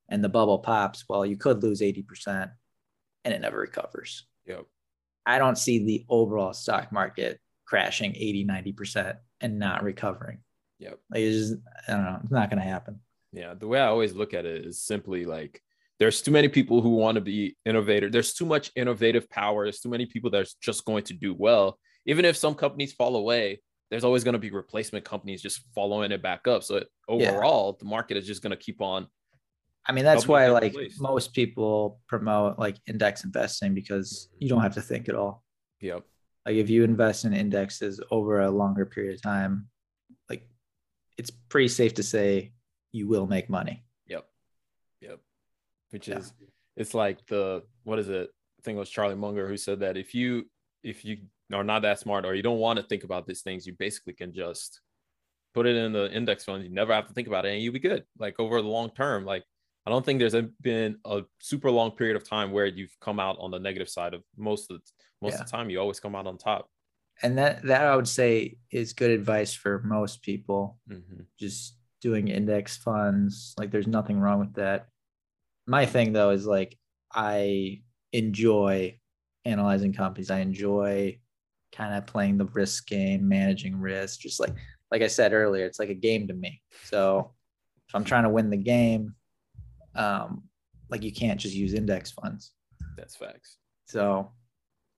[0.09, 2.51] and the bubble pops, well, you could lose 80%
[3.25, 4.27] and it never recovers.
[4.45, 4.65] Yep.
[5.25, 10.39] I don't see the overall stock market crashing 80, 90% and not recovering.
[10.79, 10.99] Yep.
[11.09, 12.99] Like it's just, I don't know, it's not going to happen.
[13.31, 13.53] Yeah.
[13.53, 15.61] The way I always look at it is simply like
[15.99, 18.09] there's too many people who want to be innovator.
[18.09, 19.65] There's too much innovative power.
[19.65, 21.77] There's too many people that's just going to do well.
[22.05, 26.11] Even if some companies fall away, there's always going to be replacement companies just following
[26.11, 26.63] it back up.
[26.63, 27.79] So overall, yeah.
[27.79, 29.07] the market is just going to keep on
[29.85, 30.99] I mean, that's why like place.
[30.99, 35.43] most people promote like index investing because you don't have to think at all.
[35.81, 36.03] Yep.
[36.45, 39.67] Like if you invest in indexes over a longer period of time,
[40.29, 40.47] like
[41.17, 42.53] it's pretty safe to say
[42.93, 43.83] you will make money.
[45.93, 46.17] Which yeah.
[46.17, 46.33] is
[46.75, 48.29] it's like the what is it?
[48.59, 50.49] I think it was Charlie Munger who said that if you
[50.81, 51.17] if you
[51.53, 54.13] are not that smart or you don't want to think about these things, you basically
[54.13, 54.81] can just
[55.53, 56.63] put it in the index fund.
[56.63, 58.05] You never have to think about it and you'll be good.
[58.17, 59.43] Like over the long term, like
[59.85, 63.37] I don't think there's been a super long period of time where you've come out
[63.39, 64.83] on the negative side of most of the,
[65.21, 65.41] most yeah.
[65.41, 65.69] of the time.
[65.69, 66.69] You always come out on top.
[67.21, 70.79] And that that I would say is good advice for most people.
[70.89, 71.21] Mm-hmm.
[71.39, 74.87] Just doing index funds, like there's nothing wrong with that.
[75.65, 76.77] My thing though is like
[77.13, 78.99] I enjoy
[79.45, 80.31] analyzing companies.
[80.31, 81.19] I enjoy
[81.71, 84.19] kind of playing the risk game, managing risk.
[84.19, 84.53] Just like
[84.91, 86.61] like I said earlier, it's like a game to me.
[86.85, 87.33] So
[87.87, 89.15] if I'm trying to win the game,
[89.95, 90.43] um,
[90.89, 92.51] like you can't just use index funds.
[92.97, 93.57] That's facts.
[93.85, 94.31] So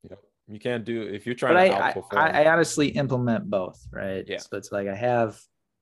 [0.09, 0.19] yep.
[0.47, 4.25] you can't do if you're trying but to I, I, I honestly implement both, right?
[4.27, 4.39] Yeah.
[4.39, 5.39] So it's like I have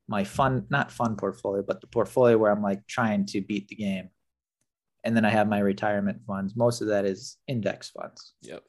[0.07, 3.75] my fun, not fun portfolio, but the portfolio where I'm like trying to beat the
[3.75, 4.09] game.
[5.03, 6.55] And then I have my retirement funds.
[6.55, 8.33] Most of that is index funds.
[8.41, 8.63] Yep.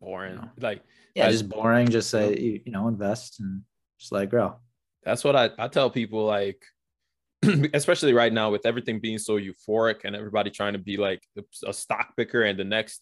[0.00, 0.34] Boring.
[0.34, 0.48] You know?
[0.60, 0.82] Like
[1.14, 1.88] yeah, I, just boring.
[1.88, 3.62] Just say you, you know, invest and
[3.98, 4.56] just let grow.
[5.04, 6.62] That's what I, I tell people like
[7.74, 11.22] especially right now with everything being so euphoric and everybody trying to be like
[11.66, 13.00] a stock picker and the next,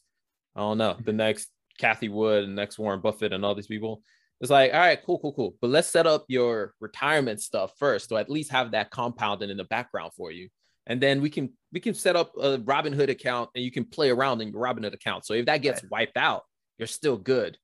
[0.54, 1.16] I don't know, the mm-hmm.
[1.16, 4.02] next Cathie Wood and next Warren Buffett and all these people.
[4.40, 5.56] It's like, all right, cool, cool, cool.
[5.60, 9.56] But let's set up your retirement stuff first, to at least have that compounding in
[9.56, 10.48] the background for you.
[10.88, 14.10] And then we can we can set up a Robinhood account and you can play
[14.10, 15.26] around in your Robinhood account.
[15.26, 15.90] So if that gets right.
[15.90, 16.42] wiped out,
[16.78, 17.58] you're still good.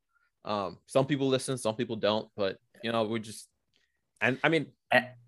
[0.44, 3.48] Um, some people listen, some people don't, but you know, we're just
[4.20, 4.66] and I mean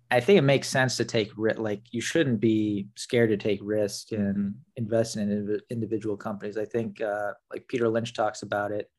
[0.09, 1.59] I think it makes sense to take risk.
[1.59, 6.57] like you shouldn't be scared to take risk and invest in individual companies.
[6.57, 8.89] I think uh, like Peter Lynch talks about it.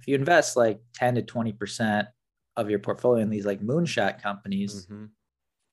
[0.00, 2.08] If you invest like 10 to 20 percent
[2.56, 5.06] of your portfolio in these like moonshot companies, mm-hmm.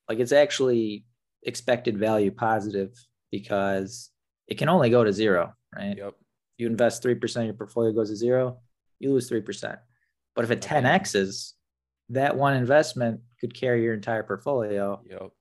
[0.10, 1.06] like it's actually
[1.47, 2.93] expected value positive
[3.31, 4.12] because
[4.47, 5.97] it can only go to zero, right?
[5.97, 6.13] Yep.
[6.57, 8.60] You invest three percent, of your portfolio goes to zero,
[8.99, 9.79] you lose three percent.
[10.36, 11.55] But if it 10x's,
[12.10, 15.01] that one investment could carry your entire portfolio.
[15.10, 15.31] Yep.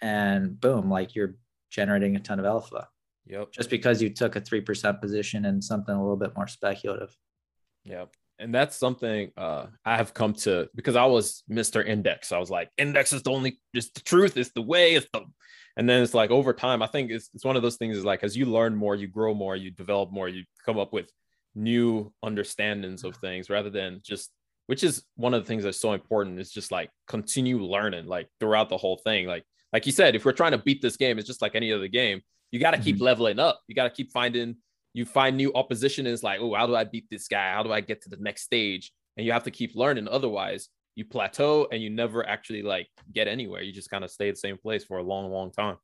[0.00, 1.36] And boom, like you're
[1.70, 2.88] generating a ton of alpha.
[3.26, 3.52] Yep.
[3.52, 7.16] Just because you took a 3% position in something a little bit more speculative.
[7.84, 8.12] Yep.
[8.38, 11.86] And that's something uh, I have come to because I was Mr.
[11.86, 12.32] Index.
[12.32, 15.22] I was like, index is the only, just the truth, it's the way, it's the,
[15.76, 18.04] and then it's like over time, I think it's, it's one of those things is
[18.04, 21.10] like, as you learn more, you grow more, you develop more, you come up with
[21.54, 24.30] new understandings of things rather than just
[24.66, 28.28] which is one of the things that's so important is just like continue learning like
[28.40, 31.18] throughout the whole thing like like you said if we're trying to beat this game
[31.18, 32.20] it's just like any other game
[32.50, 32.84] you got to mm-hmm.
[32.84, 34.56] keep leveling up you got to keep finding
[34.94, 37.52] you find new opposition is like oh how do i beat this guy?
[37.52, 38.92] How do i get to the next stage?
[39.16, 40.08] And you have to keep learning.
[40.08, 43.62] Otherwise you plateau and you never actually like get anywhere.
[43.62, 45.76] You just kind of stay the same place for a long long time.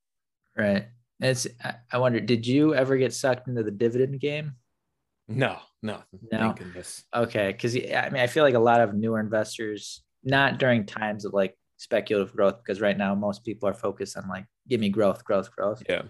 [0.56, 0.86] Right.
[1.20, 1.46] It's
[1.92, 4.54] i wonder did you ever get sucked into the dividend game?
[5.30, 6.54] No, no, no.
[7.14, 11.24] Okay, because I mean, I feel like a lot of newer investors, not during times
[11.24, 14.88] of like speculative growth, because right now most people are focused on like, give me
[14.88, 15.84] growth, growth, growth.
[15.88, 16.02] Yeah.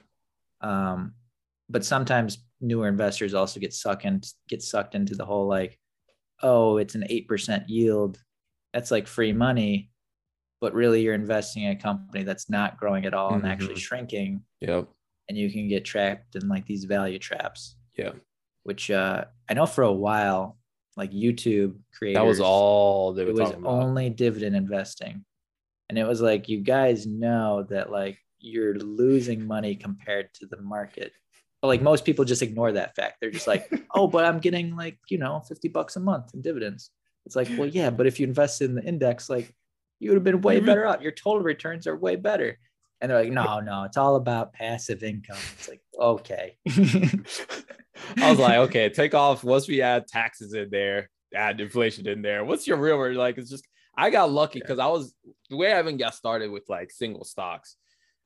[0.62, 1.12] Um,
[1.70, 5.78] but sometimes newer investors also get sucked in, get sucked into the whole like,
[6.42, 8.18] oh, it's an eight percent yield,
[8.74, 9.90] that's like free money,
[10.60, 13.44] but really you're investing in a company that's not growing at all mm-hmm.
[13.44, 14.42] and actually shrinking.
[14.60, 14.88] Yep.
[15.28, 17.76] And you can get trapped in like these value traps.
[17.96, 18.12] Yeah
[18.62, 20.58] which uh, I know for a while,
[20.96, 25.24] like YouTube creators, that was all they were it was only dividend investing,
[25.88, 30.60] and it was like you guys know that like you're losing money compared to the
[30.60, 31.12] market.
[31.60, 33.18] But like most people just ignore that fact.
[33.20, 36.42] They're just like, oh, but I'm getting like, you know, 50 bucks a month in
[36.42, 36.90] dividends.
[37.26, 39.54] It's like, well, yeah, but if you invest in the index, like
[39.98, 41.02] you would have been way better off.
[41.02, 42.58] Your total returns are way better.
[43.00, 45.38] And they're like, no, no, it's all about passive income.
[45.58, 46.56] It's like, okay.
[48.16, 52.22] I was like, okay, take off once we add taxes in there, add inflation in
[52.22, 52.44] there.
[52.44, 53.16] What's your real word?
[53.16, 55.14] Like, it's just I got lucky because I was
[55.48, 57.76] the way I even got started with like single stocks.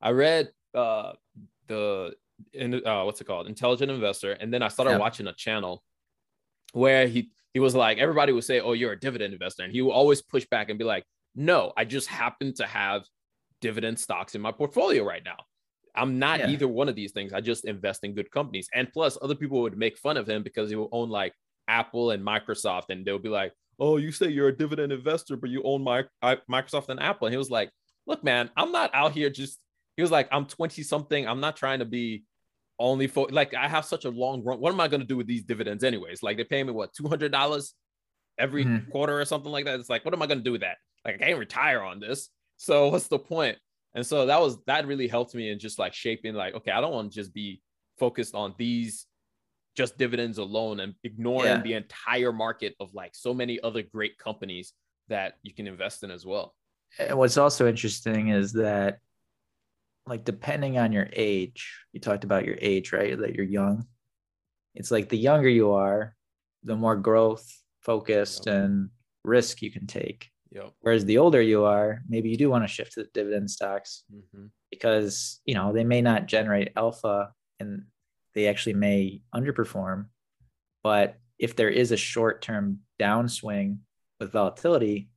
[0.01, 1.13] I read uh
[1.67, 2.15] the
[2.53, 3.47] in uh what's it called?
[3.47, 4.99] Intelligent Investor, and then I started yeah.
[4.99, 5.83] watching a channel
[6.73, 9.83] where he he was like everybody would say, "Oh, you're a dividend investor," and he
[9.83, 13.05] would always push back and be like, "No, I just happen to have
[13.61, 15.37] dividend stocks in my portfolio right now."
[15.95, 16.49] I'm not yeah.
[16.49, 17.33] either one of these things.
[17.33, 18.69] I just invest in good companies.
[18.75, 21.33] And plus, other people would make fun of him because he will own like
[21.69, 25.51] Apple and Microsoft, and they'll be like, "Oh, you say you're a dividend investor, but
[25.51, 27.71] you own my Microsoft and Apple." And he was like,
[28.07, 29.59] "Look, man, I'm not out here just."
[29.97, 31.27] He was like, "I'm 20 something.
[31.27, 32.25] I'm not trying to be
[32.79, 34.61] only for like I have such a long run.
[34.61, 36.23] What am I going to do with these dividends anyways?
[36.23, 37.75] Like they pay me what two hundred dollars
[38.39, 38.91] every mm-hmm.
[38.91, 39.79] quarter or something like that.
[39.79, 40.79] It's like, what am I going to do with that?
[41.05, 42.29] Like I can't retire on this.
[42.57, 43.59] So what's the point?
[43.95, 46.81] And so that was that really helped me in just like shaping like, okay, I
[46.81, 47.61] don't want to just be
[47.99, 49.07] focused on these
[49.77, 51.61] just dividends alone and ignoring yeah.
[51.63, 54.73] the entire market of like so many other great companies
[55.09, 56.55] that you can invest in as well.
[56.99, 58.99] And what's also interesting is that
[60.07, 63.19] like depending on your age, you talked about your age, right?
[63.19, 63.87] That you're young.
[64.75, 66.15] It's like the younger you are,
[66.63, 67.47] the more growth
[67.81, 68.57] focused yep.
[68.57, 68.91] and
[69.23, 70.31] risk you can take.
[70.51, 70.73] Yep.
[70.81, 74.05] Whereas the older you are, maybe you do want to shift to the dividend stocks
[74.13, 74.47] mm-hmm.
[74.71, 77.85] because you know they may not generate alpha and
[78.35, 80.07] they actually may underperform.
[80.83, 83.79] But if there is a short-term downswing
[84.21, 85.09] with volatility,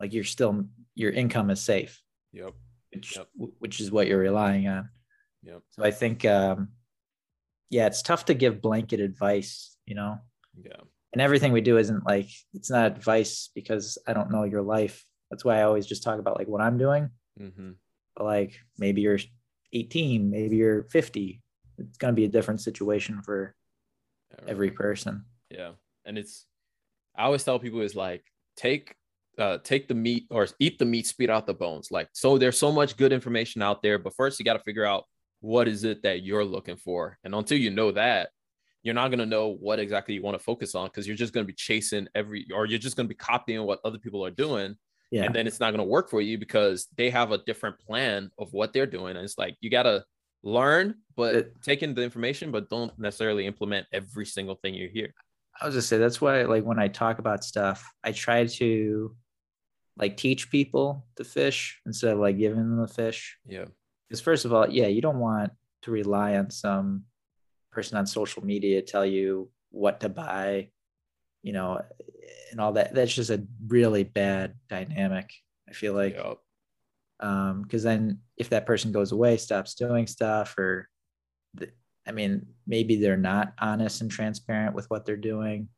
[0.00, 2.02] like you're still your income is safe.
[2.32, 2.54] Yep.
[2.94, 3.28] Which, yep.
[3.58, 4.88] which is what you're relying on.
[5.42, 5.62] Yep.
[5.70, 6.68] So I think um
[7.70, 10.18] yeah, it's tough to give blanket advice, you know.
[10.62, 10.82] Yeah
[11.14, 15.06] and everything we do isn't like it's not advice because I don't know your life.
[15.30, 17.08] That's why I always just talk about like what I'm doing.
[17.40, 17.70] Mm-hmm.
[18.16, 19.20] But like maybe you're
[19.72, 21.40] 18, maybe you're 50.
[21.78, 23.54] It's gonna be a different situation for
[24.32, 25.24] yeah, every person.
[25.50, 25.70] Yeah,
[26.04, 26.46] and it's
[27.16, 28.24] I always tell people is like
[28.56, 28.96] take
[29.38, 31.90] uh, take the meat or eat the meat, spit out the bones.
[31.90, 34.84] Like, so there's so much good information out there, but first you got to figure
[34.84, 35.04] out
[35.40, 37.18] what is it that you're looking for.
[37.24, 38.30] And until you know that,
[38.84, 41.32] you're not going to know what exactly you want to focus on because you're just
[41.32, 44.24] going to be chasing every or you're just going to be copying what other people
[44.24, 44.76] are doing
[45.10, 45.24] yeah.
[45.24, 48.30] and then it's not going to work for you because they have a different plan
[48.38, 50.04] of what they're doing and it's like you got to
[50.44, 54.88] learn but it, take in the information but don't necessarily implement every single thing you
[54.92, 55.12] hear
[55.60, 59.16] i was just say that's why like when i talk about stuff i try to
[59.96, 63.64] like teach people to fish instead of like giving them the fish yeah
[64.08, 65.52] because first of all yeah you don't want
[65.82, 67.04] to rely on some
[67.70, 70.68] person on social media to tell you what to buy,
[71.42, 71.82] you know,
[72.50, 72.94] and all that.
[72.94, 75.30] That's just a really bad dynamic.
[75.68, 76.38] I feel like, yep.
[77.20, 80.88] um, because then if that person goes away, stops doing stuff, or,
[81.54, 81.70] the,
[82.06, 85.68] I mean, maybe they're not honest and transparent with what they're doing,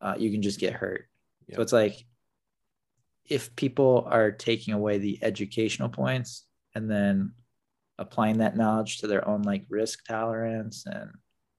[0.00, 1.08] uh, you can just get hurt.
[1.48, 1.56] Yep.
[1.56, 2.04] So it's like,
[3.28, 7.32] if people are taking away the educational points and then
[7.98, 11.10] applying that knowledge to their own like risk tolerance and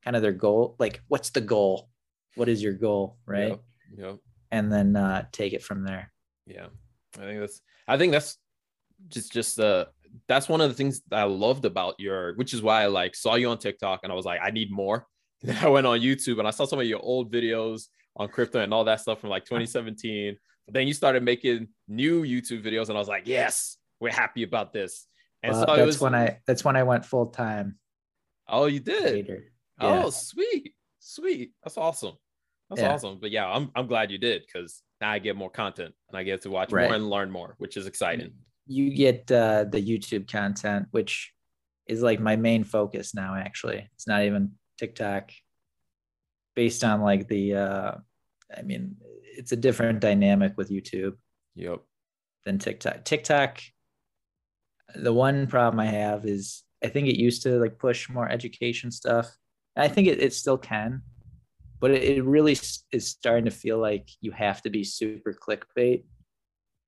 [0.04, 1.90] kind of their goal like what's the goal?
[2.36, 3.50] What is your goal right?
[3.50, 3.62] Yep,
[3.98, 4.18] yep.
[4.52, 6.12] and then uh take it from there.
[6.46, 6.68] Yeah.
[7.18, 8.38] I think that's i think that's
[9.08, 9.86] just just uh
[10.28, 13.16] that's one of the things that i loved about your which is why i like
[13.16, 15.06] saw you on tiktok and i was like i need more.
[15.42, 18.30] And then i went on youtube and i saw some of your old videos on
[18.30, 22.64] crypto and all that stuff from like 2017 but then you started making new youtube
[22.64, 25.08] videos and i was like yes we're happy about this
[25.46, 27.78] and so that's was, when I that's when I went full time.
[28.48, 29.28] Oh, you did.
[29.28, 29.36] Yeah.
[29.80, 31.52] Oh, sweet, sweet.
[31.64, 32.16] That's awesome.
[32.70, 32.94] That's yeah.
[32.94, 33.20] awesome.
[33.22, 36.24] But yeah, I'm I'm glad you did because now I get more content and I
[36.24, 36.88] get to watch right.
[36.88, 38.34] more and learn more, which is exciting.
[38.68, 41.32] You get uh, the YouTube content, which
[41.88, 43.36] is like my main focus now.
[43.36, 45.32] Actually, it's not even TikTok.
[46.56, 47.92] Based on like the, uh,
[48.58, 51.14] I mean, it's a different dynamic with YouTube.
[51.56, 51.82] Yep.
[52.46, 53.06] Than TikTok.
[53.06, 53.62] TikTok
[54.94, 58.92] the one problem I have is I think it used to like push more education
[58.92, 59.36] stuff.
[59.76, 61.02] I think it, it still can,
[61.80, 62.58] but it, it really
[62.92, 66.04] is starting to feel like you have to be super clickbait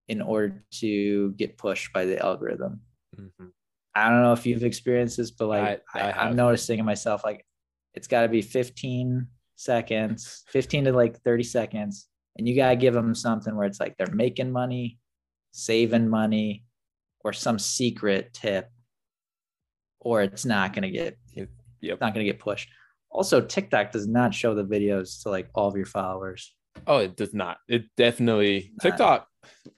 [0.08, 2.82] in order to get pushed by the algorithm.
[3.20, 3.48] Mm-hmm.
[3.96, 7.26] I don't know if you've experienced this, but like I, I am noticing in myself,
[7.26, 7.46] like
[7.94, 12.76] it's got to be 15 seconds, 15 to like 30 seconds, and you got to
[12.78, 14.98] give them something where it's like they're making money,
[15.52, 16.64] saving money,
[17.24, 18.70] or some secret tip
[20.00, 21.18] or it's not going to get
[21.82, 21.94] Yep.
[21.94, 22.70] It's not going to get pushed.
[23.12, 26.56] Also, TikTok does not show the videos to like all of your followers.
[26.88, 27.58] Oh, it does not.
[27.68, 29.28] It definitely TikTok.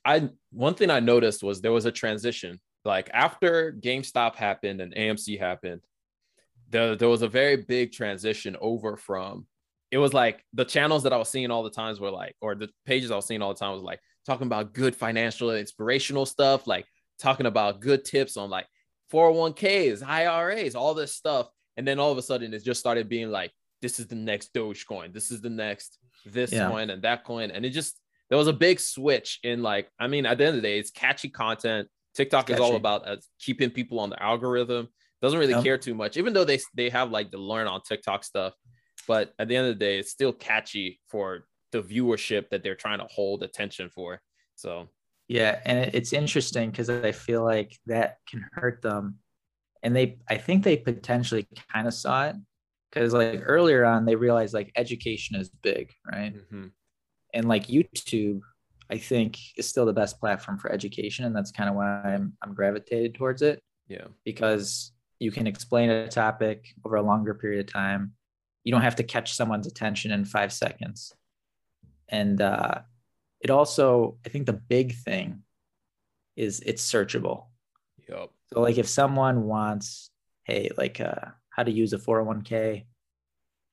[0.06, 2.60] I one thing I noticed was there was a transition.
[2.86, 5.82] Like after GameStop happened and AMC happened,
[6.70, 9.46] there, there was a very big transition over from
[9.92, 12.56] it was like the channels that I was seeing all the times were like, or
[12.56, 16.26] the pages I was seeing all the time was like talking about good financial inspirational
[16.26, 16.86] stuff, like
[17.18, 18.68] talking about good tips on like
[19.12, 21.48] 401ks, IRAs, all this stuff.
[21.78, 24.54] And then all of a sudden it just started being like, this is the next
[24.54, 26.70] Dogecoin, this is the next this yeah.
[26.70, 27.50] coin and that coin.
[27.50, 27.98] And it just
[28.30, 30.78] there was a big switch in like, I mean, at the end of the day,
[30.78, 31.88] it's catchy content.
[32.14, 34.90] TikTok is all about uh, keeping people on the algorithm.
[35.22, 38.24] Doesn't really care too much, even though they they have like the learn on TikTok
[38.24, 38.54] stuff.
[39.10, 42.76] But at the end of the day, it's still catchy for the viewership that they're
[42.76, 44.22] trying to hold attention for.
[44.54, 44.88] So
[45.28, 49.16] yeah, and it's interesting because I feel like that can hurt them,
[49.82, 52.36] and they I think they potentially kind of saw it
[52.92, 56.36] because like earlier on they realized like education is big, right?
[56.36, 56.68] Mm-hmm.
[57.34, 58.42] And like YouTube,
[58.92, 62.34] I think is still the best platform for education, and that's kind of why I'm
[62.44, 63.60] I'm gravitated towards it.
[63.88, 68.14] Yeah, because you can explain a topic over a longer period of time.
[68.70, 71.12] You don't have to catch someone's attention in five seconds,
[72.08, 72.82] and uh,
[73.42, 75.42] it also I think the big thing
[76.36, 77.46] is it's searchable.
[78.08, 78.30] Yep.
[78.54, 80.12] So like if someone wants,
[80.44, 82.86] hey, like uh, how to use a 401k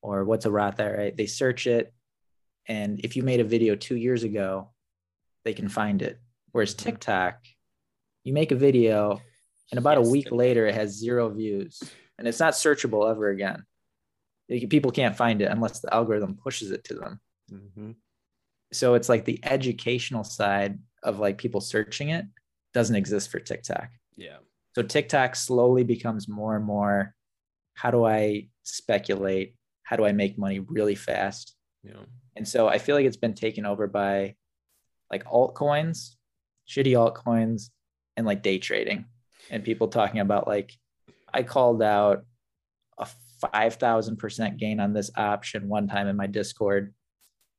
[0.01, 1.93] or what's a Roth IRA, they search it,
[2.67, 4.71] and if you made a video two years ago,
[5.45, 6.19] they can find it.
[6.53, 6.89] Whereas mm-hmm.
[6.89, 7.45] TikTok,
[8.25, 9.21] you make a video
[9.71, 11.83] and about yes, a week later it has zero views
[12.19, 13.63] and it's not searchable ever again
[14.49, 17.21] people can't find it unless the algorithm pushes it to them.
[17.53, 17.93] Mm-hmm.
[18.73, 22.27] so it's like the educational side of like people searching it
[22.75, 23.89] doesn't exist for tiktok.
[24.17, 24.39] Yeah.
[24.75, 27.15] So tiktok slowly becomes more and more
[27.75, 29.55] how do i speculate?
[29.85, 31.55] How do i make money really fast?
[31.85, 32.05] Yeah.
[32.35, 34.35] And so i feel like it's been taken over by
[35.11, 36.17] like altcoins
[36.69, 37.71] shitty altcoins
[38.17, 39.05] and like day trading
[39.51, 40.73] and people talking about like
[41.33, 42.25] I called out
[42.99, 43.07] a
[43.53, 46.95] 5000% gain on this option one time in my Discord.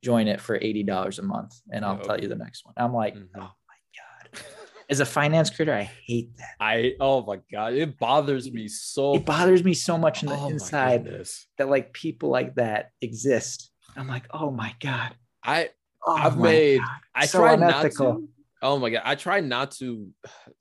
[0.04, 2.74] Join it for $80 a month and I'll tell you the next one.
[2.78, 3.40] I'm like, mm-hmm.
[3.40, 4.44] oh my God.
[4.90, 6.56] As a finance creator, I hate that.
[6.62, 9.16] I oh my god, it bothers me so.
[9.16, 11.10] It bothers me so much in the oh inside
[11.58, 13.70] that like people like that exist.
[13.98, 15.16] I'm like, oh my god.
[15.44, 15.72] I
[16.06, 16.90] oh I've made god.
[17.14, 18.14] I so try unethical.
[18.14, 18.30] not to.
[18.62, 20.08] Oh my god, I try not to,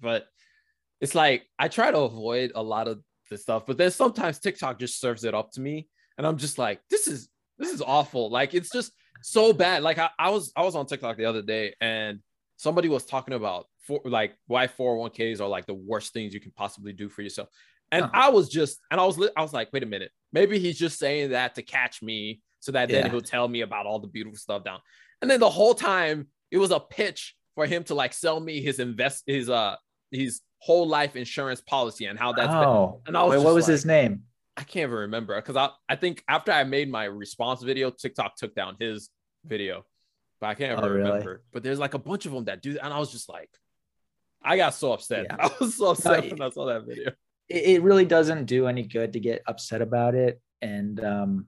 [0.00, 0.26] but
[1.00, 4.78] it's like I try to avoid a lot of the stuff, but then sometimes TikTok
[4.78, 8.30] just serves it up to me, and I'm just like, this is this is awful.
[8.30, 9.82] Like it's just so bad.
[9.82, 12.20] Like I, I was I was on TikTok the other day, and
[12.56, 16.52] somebody was talking about for like why 401ks are like the worst things you can
[16.52, 17.48] possibly do for yourself.
[17.92, 18.12] And uh-huh.
[18.14, 20.98] I was just, and I was, I was like, wait a minute, maybe he's just
[20.98, 23.02] saying that to catch me, so that yeah.
[23.02, 24.80] then he'll tell me about all the beautiful stuff down.
[25.22, 28.60] And then the whole time it was a pitch for him to like sell me
[28.60, 29.76] his invest, his uh,
[30.10, 33.00] his whole life insurance policy and how that's oh.
[33.04, 33.08] been.
[33.08, 34.22] And I was Wait, what was like, his name?
[34.56, 38.36] I can't even remember because I, I think after I made my response video, TikTok
[38.36, 39.10] took down his
[39.44, 39.84] video,
[40.40, 41.18] but I can't oh, remember.
[41.18, 41.38] Really?
[41.52, 43.50] But there's like a bunch of them that do, and I was just like,
[44.42, 45.26] I got so upset.
[45.28, 45.36] Yeah.
[45.40, 47.12] I was so upset no, when I saw that video.
[47.48, 50.40] It really doesn't do any good to get upset about it.
[50.62, 51.46] And um,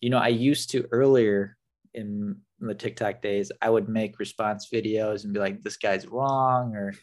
[0.00, 1.56] you know, I used to earlier
[1.94, 6.74] in the TikTok days, I would make response videos and be like, "This guy's wrong,"
[6.74, 6.94] or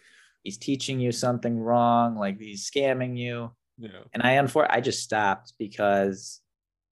[0.44, 3.52] he's teaching you something wrong, like he's scamming you.
[3.78, 4.04] Yeah.
[4.14, 6.42] And I unfor I just stopped because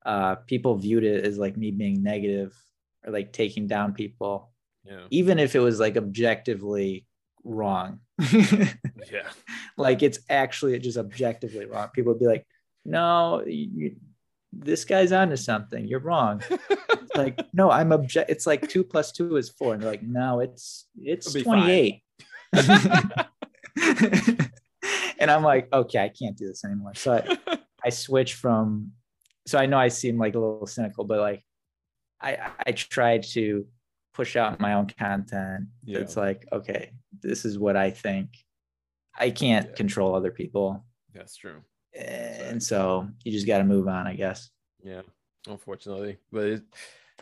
[0.06, 2.56] uh, people viewed it as like me being negative
[3.06, 4.52] or like taking down people.
[4.84, 5.02] Yeah.
[5.10, 7.06] Even if it was like objectively
[7.44, 8.00] wrong.
[8.32, 9.30] yeah.
[9.78, 11.90] Like it's actually just objectively wrong.
[11.94, 12.48] People would be like,
[12.86, 13.98] no, you,
[14.54, 15.88] this guy's onto something.
[15.88, 16.42] You're wrong.
[17.16, 18.30] like, no, I'm object.
[18.30, 19.74] It's like two plus two is four.
[19.74, 22.02] And they're like, no, it's it's 28.
[25.20, 26.94] and I'm like, okay, I can't do this anymore.
[26.96, 28.92] So I, I switched from,
[29.46, 31.44] so I know I seem like a little cynical, but like
[32.22, 33.66] I, I tried to
[34.14, 35.68] push out my own content.
[35.84, 36.00] Yeah.
[36.00, 36.92] It's like, okay,
[37.22, 38.30] this is what I think.
[39.18, 39.76] I can't yeah.
[39.76, 40.84] control other people.
[41.14, 41.62] That's true.
[41.96, 44.50] And so you just got to move on, I guess.
[44.84, 45.02] Yeah,
[45.48, 46.64] unfortunately, but it,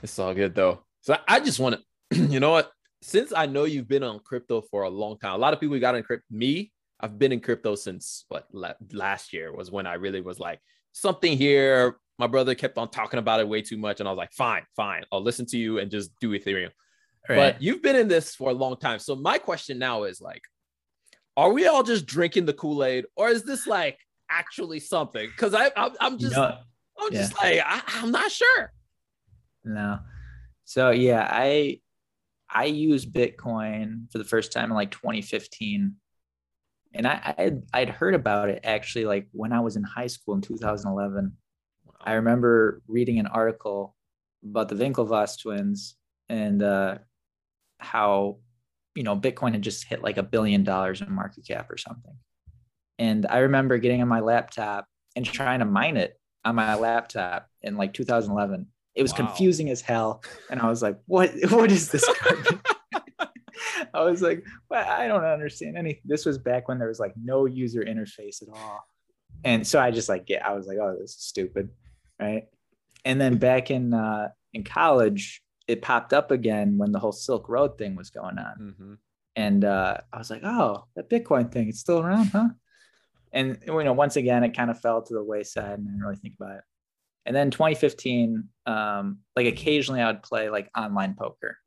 [0.03, 0.81] it's all good though.
[1.01, 1.81] So I just want
[2.13, 2.71] to, you know what?
[3.05, 5.77] Since I know you've been on crypto for a long time, a lot of people
[5.79, 6.25] got in crypto.
[6.31, 8.47] Me, I've been in crypto since what
[8.91, 10.59] last year was when I really was like
[10.91, 11.97] something here.
[12.17, 14.63] My brother kept on talking about it way too much, and I was like, fine,
[14.75, 16.71] fine, I'll listen to you and just do Ethereum.
[17.29, 17.35] Right.
[17.35, 18.97] But you've been in this for a long time.
[18.97, 20.41] So my question now is like,
[21.37, 23.99] are we all just drinking the Kool-Aid, or is this like
[24.31, 26.57] actually something because I I'm, I'm just I'm
[27.11, 27.19] yeah.
[27.19, 28.73] just like I, I'm not sure.
[29.63, 29.99] No.
[30.63, 31.81] So yeah, I
[32.49, 35.95] I used Bitcoin for the first time in like 2015.
[36.93, 40.35] And I I'd, I'd heard about it actually like when I was in high school
[40.35, 41.33] in 2011.
[41.85, 41.93] Wow.
[41.99, 43.95] I remember reading an article
[44.43, 45.95] about the Winklevoss twins
[46.29, 46.99] and uh,
[47.79, 48.37] how
[48.95, 52.15] you know Bitcoin had just hit like a billion dollars in market cap or something.
[52.97, 57.49] And I remember getting on my laptop and trying to mine it on my laptop
[57.61, 59.17] in like 2011 it was wow.
[59.17, 60.23] confusing as hell.
[60.49, 62.07] And I was like, what, what is this?
[63.93, 66.01] I was like, well, I don't understand anything.
[66.05, 68.87] This was back when there was like no user interface at all.
[69.43, 71.69] And so I just like, yeah, I was like, oh, this is stupid.
[72.19, 72.47] Right.
[73.03, 77.49] And then back in, uh, in college, it popped up again when the whole Silk
[77.49, 78.55] Road thing was going on.
[78.59, 78.93] Mm-hmm.
[79.35, 82.49] And uh, I was like, oh, that Bitcoin thing, it's still around, huh?
[83.33, 86.01] And you know, once again, it kind of fell to the wayside and I didn't
[86.01, 86.63] really think about it.
[87.25, 91.57] And then 2015, um, like occasionally I would play like online poker.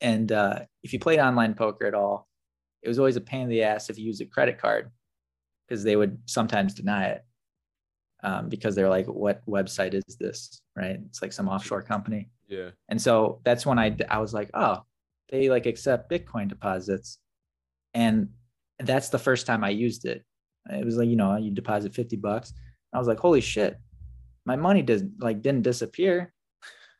[0.00, 2.28] And uh, if you played online poker at all,
[2.82, 4.90] it was always a pain in the ass if you used a credit card
[5.66, 7.24] because they would sometimes deny it
[8.22, 10.60] um, because they're like, what website is this?
[10.76, 10.98] Right.
[11.06, 12.28] It's like some offshore company.
[12.48, 12.70] Yeah.
[12.88, 14.82] And so that's when I, I was like, oh,
[15.30, 17.18] they like accept Bitcoin deposits.
[17.94, 18.28] And
[18.78, 20.22] that's the first time I used it.
[20.70, 22.52] It was like, you know, you deposit 50 bucks.
[22.92, 23.78] I was like, holy shit,
[24.44, 26.32] my money does like didn't disappear.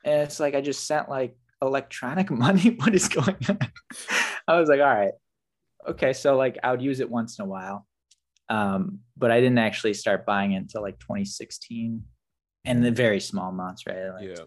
[0.05, 2.77] And it's like I just sent like electronic money.
[2.79, 3.59] what is going on?
[4.47, 5.13] I was like, all right.
[5.87, 6.13] Okay.
[6.13, 7.87] So like I would use it once in a while.
[8.49, 12.05] Um, but I didn't actually start buying it until like 2016
[12.67, 14.11] and the very small amounts, right?
[14.11, 14.45] Like, yeah.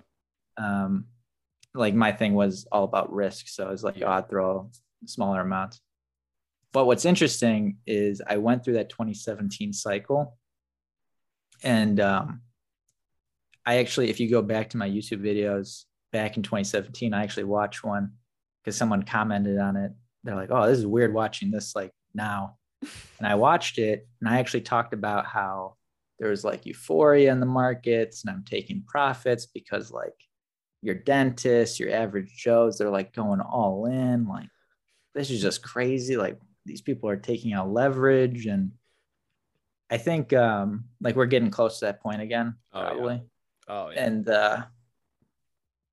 [0.58, 1.06] Um,
[1.74, 3.48] like my thing was all about risk.
[3.48, 4.70] So I was like, oh, I'd throw
[5.06, 5.80] smaller amounts.
[6.74, 10.38] But what's interesting is I went through that 2017 cycle
[11.64, 12.42] and um,
[13.68, 17.44] I actually, if you go back to my YouTube videos back in 2017, I actually
[17.44, 18.14] watched one
[18.64, 19.92] because someone commented on it.
[20.24, 22.56] They're like, oh, this is weird watching this like now.
[22.82, 25.76] And I watched it and I actually talked about how
[26.18, 30.16] there was like euphoria in the markets and I'm taking profits because like
[30.82, 34.30] your dentists, your average Joes, they're like going all in.
[34.30, 34.48] Like,
[35.14, 36.16] this is just crazy.
[36.16, 38.46] Like, these people are taking out leverage.
[38.46, 38.72] And
[39.90, 43.16] I think um, like we're getting close to that point again, probably.
[43.16, 43.20] Oh, yeah.
[43.68, 44.06] Oh, yeah.
[44.06, 44.66] And uh,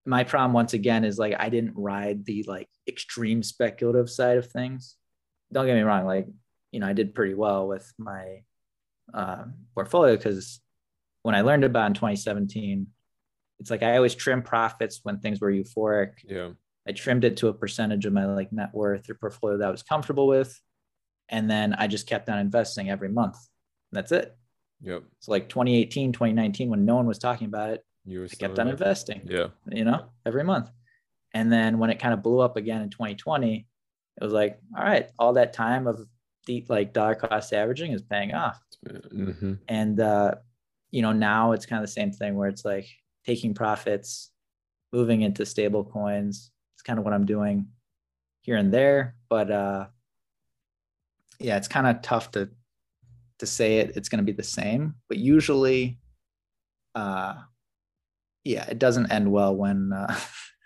[0.06, 4.50] my problem once again is like I didn't ride the like extreme speculative side of
[4.50, 4.96] things.
[5.52, 6.26] Don't get me wrong, like
[6.72, 8.42] you know I did pretty well with my
[9.12, 9.44] uh,
[9.74, 10.60] portfolio because
[11.22, 12.86] when I learned about in 2017,
[13.60, 16.12] it's like I always trim profits when things were euphoric.
[16.24, 16.50] Yeah.
[16.86, 19.70] I trimmed it to a percentage of my like net worth or portfolio that I
[19.70, 20.60] was comfortable with.
[21.30, 23.38] And then I just kept on investing every month.
[23.90, 24.36] That's it.
[24.82, 25.02] Yep.
[25.20, 28.58] So like 2018, 2019, when no one was talking about it, you were I kept
[28.58, 29.22] on investing.
[29.24, 29.48] Yeah.
[29.70, 30.70] You know, every month.
[31.32, 33.66] And then when it kind of blew up again in 2020,
[34.20, 36.06] it was like, all right, all that time of
[36.46, 38.60] deep like dollar cost averaging is paying off.
[38.86, 39.54] Mm-hmm.
[39.68, 40.36] And uh,
[40.90, 42.86] you know, now it's kind of the same thing where it's like
[43.26, 44.30] taking profits,
[44.92, 46.52] moving into stable coins.
[46.76, 47.66] It's kind of what I'm doing
[48.42, 49.16] here and there.
[49.28, 49.86] But uh
[51.40, 52.48] yeah, it's kind of tough to
[53.44, 54.94] to say it, it's going to be the same.
[55.08, 55.98] But usually,
[56.94, 57.34] uh,
[58.44, 60.18] yeah, it doesn't end well when uh,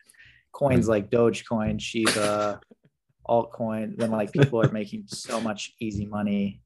[0.52, 2.60] coins like Dogecoin, Shiba,
[3.28, 6.62] altcoin, when like people are making so much easy money,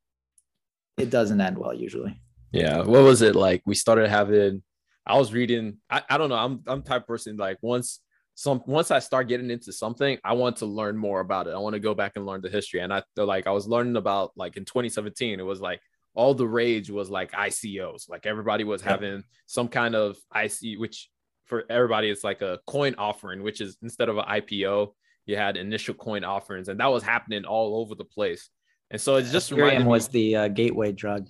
[0.98, 2.20] it doesn't end well usually.
[2.52, 2.78] Yeah.
[2.78, 3.62] What was it like?
[3.66, 4.62] We started having.
[5.06, 5.78] I was reading.
[5.90, 6.36] I, I don't know.
[6.36, 8.00] I'm I'm type person like once
[8.34, 11.54] some once I start getting into something, I want to learn more about it.
[11.54, 12.80] I want to go back and learn the history.
[12.80, 15.80] And I like I was learning about like in 2017, it was like
[16.14, 18.08] all the rage was like ICOs.
[18.08, 21.08] Like everybody was having some kind of IC, which
[21.46, 24.92] for everybody it's like a coin offering, which is instead of an IPO,
[25.26, 28.50] you had initial coin offerings, and that was happening all over the place.
[28.90, 31.28] And so it's just Ethereum was the uh, gateway drug.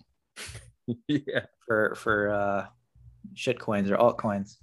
[1.08, 2.66] yeah, for for uh,
[3.34, 4.56] shit coins or altcoins.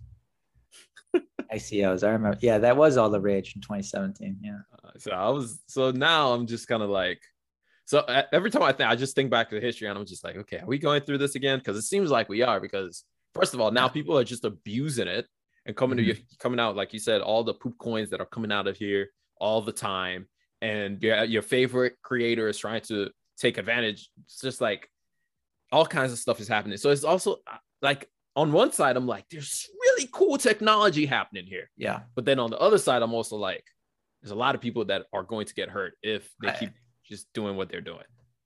[1.53, 2.05] ICOs.
[2.05, 2.37] I remember.
[2.41, 4.39] Yeah, that was all the rage in 2017.
[4.41, 4.59] Yeah.
[4.83, 5.61] Uh, so I was.
[5.67, 7.21] So now I'm just kind of like,
[7.89, 10.23] so every time I think, I just think back to the history, and I'm just
[10.23, 11.57] like, okay, are we going through this again?
[11.57, 12.59] Because it seems like we are.
[12.59, 15.25] Because first of all, now people are just abusing it
[15.65, 16.11] and coming mm-hmm.
[16.11, 18.67] to you, coming out, like you said, all the poop coins that are coming out
[18.67, 20.27] of here all the time,
[20.61, 23.09] and your your favorite creator is trying to
[23.39, 24.07] take advantage.
[24.23, 24.87] It's just like
[25.71, 26.77] all kinds of stuff is happening.
[26.77, 31.47] So it's also uh, like on one side, I'm like, there's really cool technology happening
[31.47, 31.71] here.
[31.75, 32.01] Yeah.
[32.13, 33.63] But then on the other side, I'm also like,
[34.21, 36.69] there's a lot of people that are going to get hurt if they keep
[37.09, 38.05] just doing what they're doing.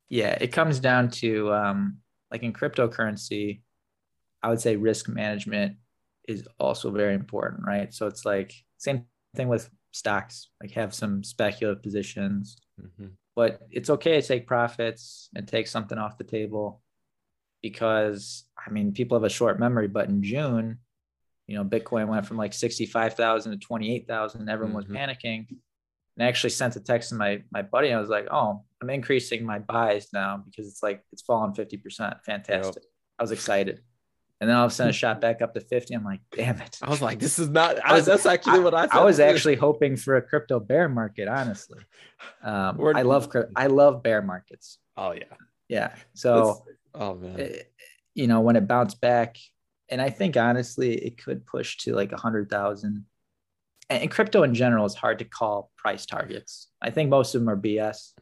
[0.09, 1.97] Yeah, it comes down to um,
[2.31, 3.61] like in cryptocurrency,
[4.41, 5.77] I would say risk management
[6.27, 7.93] is also very important, right?
[7.93, 9.05] So it's like same
[9.35, 13.07] thing with stocks, like have some speculative positions, mm-hmm.
[13.35, 16.81] but it's okay to take profits and take something off the table
[17.61, 20.79] because I mean, people have a short memory, but in June,
[21.47, 24.49] you know, Bitcoin went from like 65,000 to 28,000.
[24.49, 24.75] Everyone mm-hmm.
[24.75, 25.47] was panicking.
[26.15, 27.91] And I actually sent a text to my, my buddy.
[27.91, 32.23] I was like, oh, I'm increasing my buys now because it's like, it's fallen 50%.
[32.23, 32.83] Fantastic.
[32.83, 32.91] Yep.
[33.19, 33.81] I was excited.
[34.39, 35.93] And then all of a sudden it shot back up to 50.
[35.93, 36.77] I'm like, damn it.
[36.81, 39.55] I was like, this is not, I was, that's actually what I I was actually
[39.55, 41.79] hoping for a crypto bear market, honestly.
[42.41, 44.77] Um, I love, I love bear markets.
[44.95, 45.23] Oh yeah.
[45.67, 45.95] Yeah.
[46.13, 47.83] So, oh man, it, eh,
[48.13, 49.37] you know, when it bounced back,
[49.89, 53.05] and I think honestly, it could push to like a hundred thousand.
[53.89, 56.69] And crypto in general is hard to call price targets.
[56.81, 58.13] I think most of them are BS.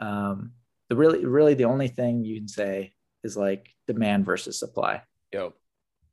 [0.00, 0.52] Um,
[0.88, 2.92] the really, really, the only thing you can say
[3.24, 5.02] is like demand versus supply.
[5.32, 5.52] Yep.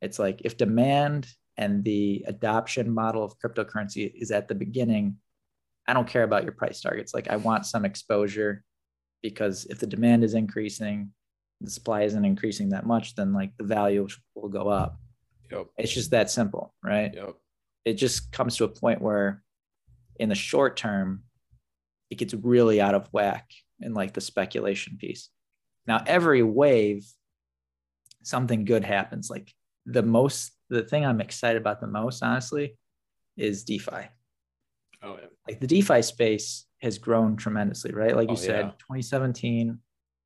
[0.01, 5.17] It's like if demand and the adoption model of cryptocurrency is at the beginning,
[5.87, 7.13] I don't care about your price targets.
[7.13, 8.63] Like I want some exposure
[9.21, 11.11] because if the demand is increasing,
[11.61, 14.97] the supply isn't increasing that much, then like the value will go up.
[15.51, 15.67] Yep.
[15.77, 17.13] It's just that simple, right?
[17.13, 17.35] Yep.
[17.85, 19.43] It just comes to a point where
[20.19, 21.23] in the short term,
[22.09, 25.29] it gets really out of whack in like the speculation piece.
[25.87, 27.05] Now, every wave,
[28.23, 29.29] something good happens.
[29.29, 29.53] Like
[29.85, 32.77] the most, the thing I'm excited about the most, honestly,
[33.35, 34.07] is DeFi.
[35.01, 35.27] Oh, yeah.
[35.47, 38.15] Like the DeFi space has grown tremendously, right?
[38.15, 38.71] Like you oh, said, yeah.
[38.71, 39.77] 2017,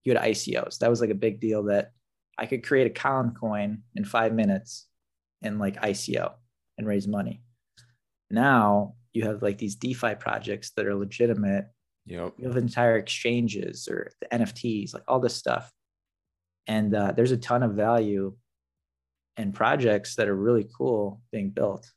[0.03, 0.78] you had ICOs.
[0.80, 1.91] That was like a big deal that
[2.38, 4.86] I could create a Colin coin in five minutes
[5.41, 6.34] and like ICO
[6.78, 7.41] and raise money.
[8.30, 11.66] Now you have like these DeFi projects that are legitimate.
[12.06, 12.34] Yep.
[12.38, 15.72] You have entire exchanges or the NFTs, like all this stuff.
[16.68, 18.36] And uh, there's a ton of value
[19.36, 21.92] and projects that are really cool being built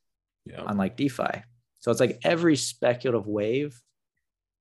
[0.47, 0.65] yep.
[0.67, 1.43] on like DeFi.
[1.81, 3.81] So it's like every speculative wave,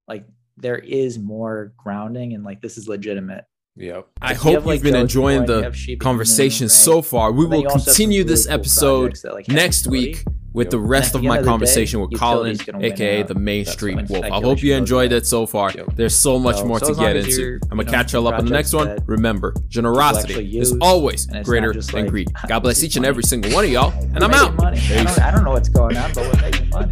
[0.08, 0.26] like
[0.58, 3.46] there is more grounding and like this is legitimate.
[3.76, 4.02] Yeah.
[4.22, 6.72] I hope you have, like, you've been enjoying the conversation right?
[6.72, 7.32] so far.
[7.32, 11.42] We will continue this really episode cool like next week with the rest of my
[11.42, 14.26] conversation day, with Colin, aka the Main Street Wolf.
[14.26, 15.72] I hope you enjoyed it so far.
[15.96, 17.60] There's so much more so to get into.
[17.72, 18.98] I'm gonna catch y'all up on the next one.
[19.06, 22.30] Remember, generosity is always greater than greed.
[22.48, 24.64] God bless each and every single one of y'all, and I'm out.
[24.64, 26.90] I don't, I don't know what's going on, but we're making money.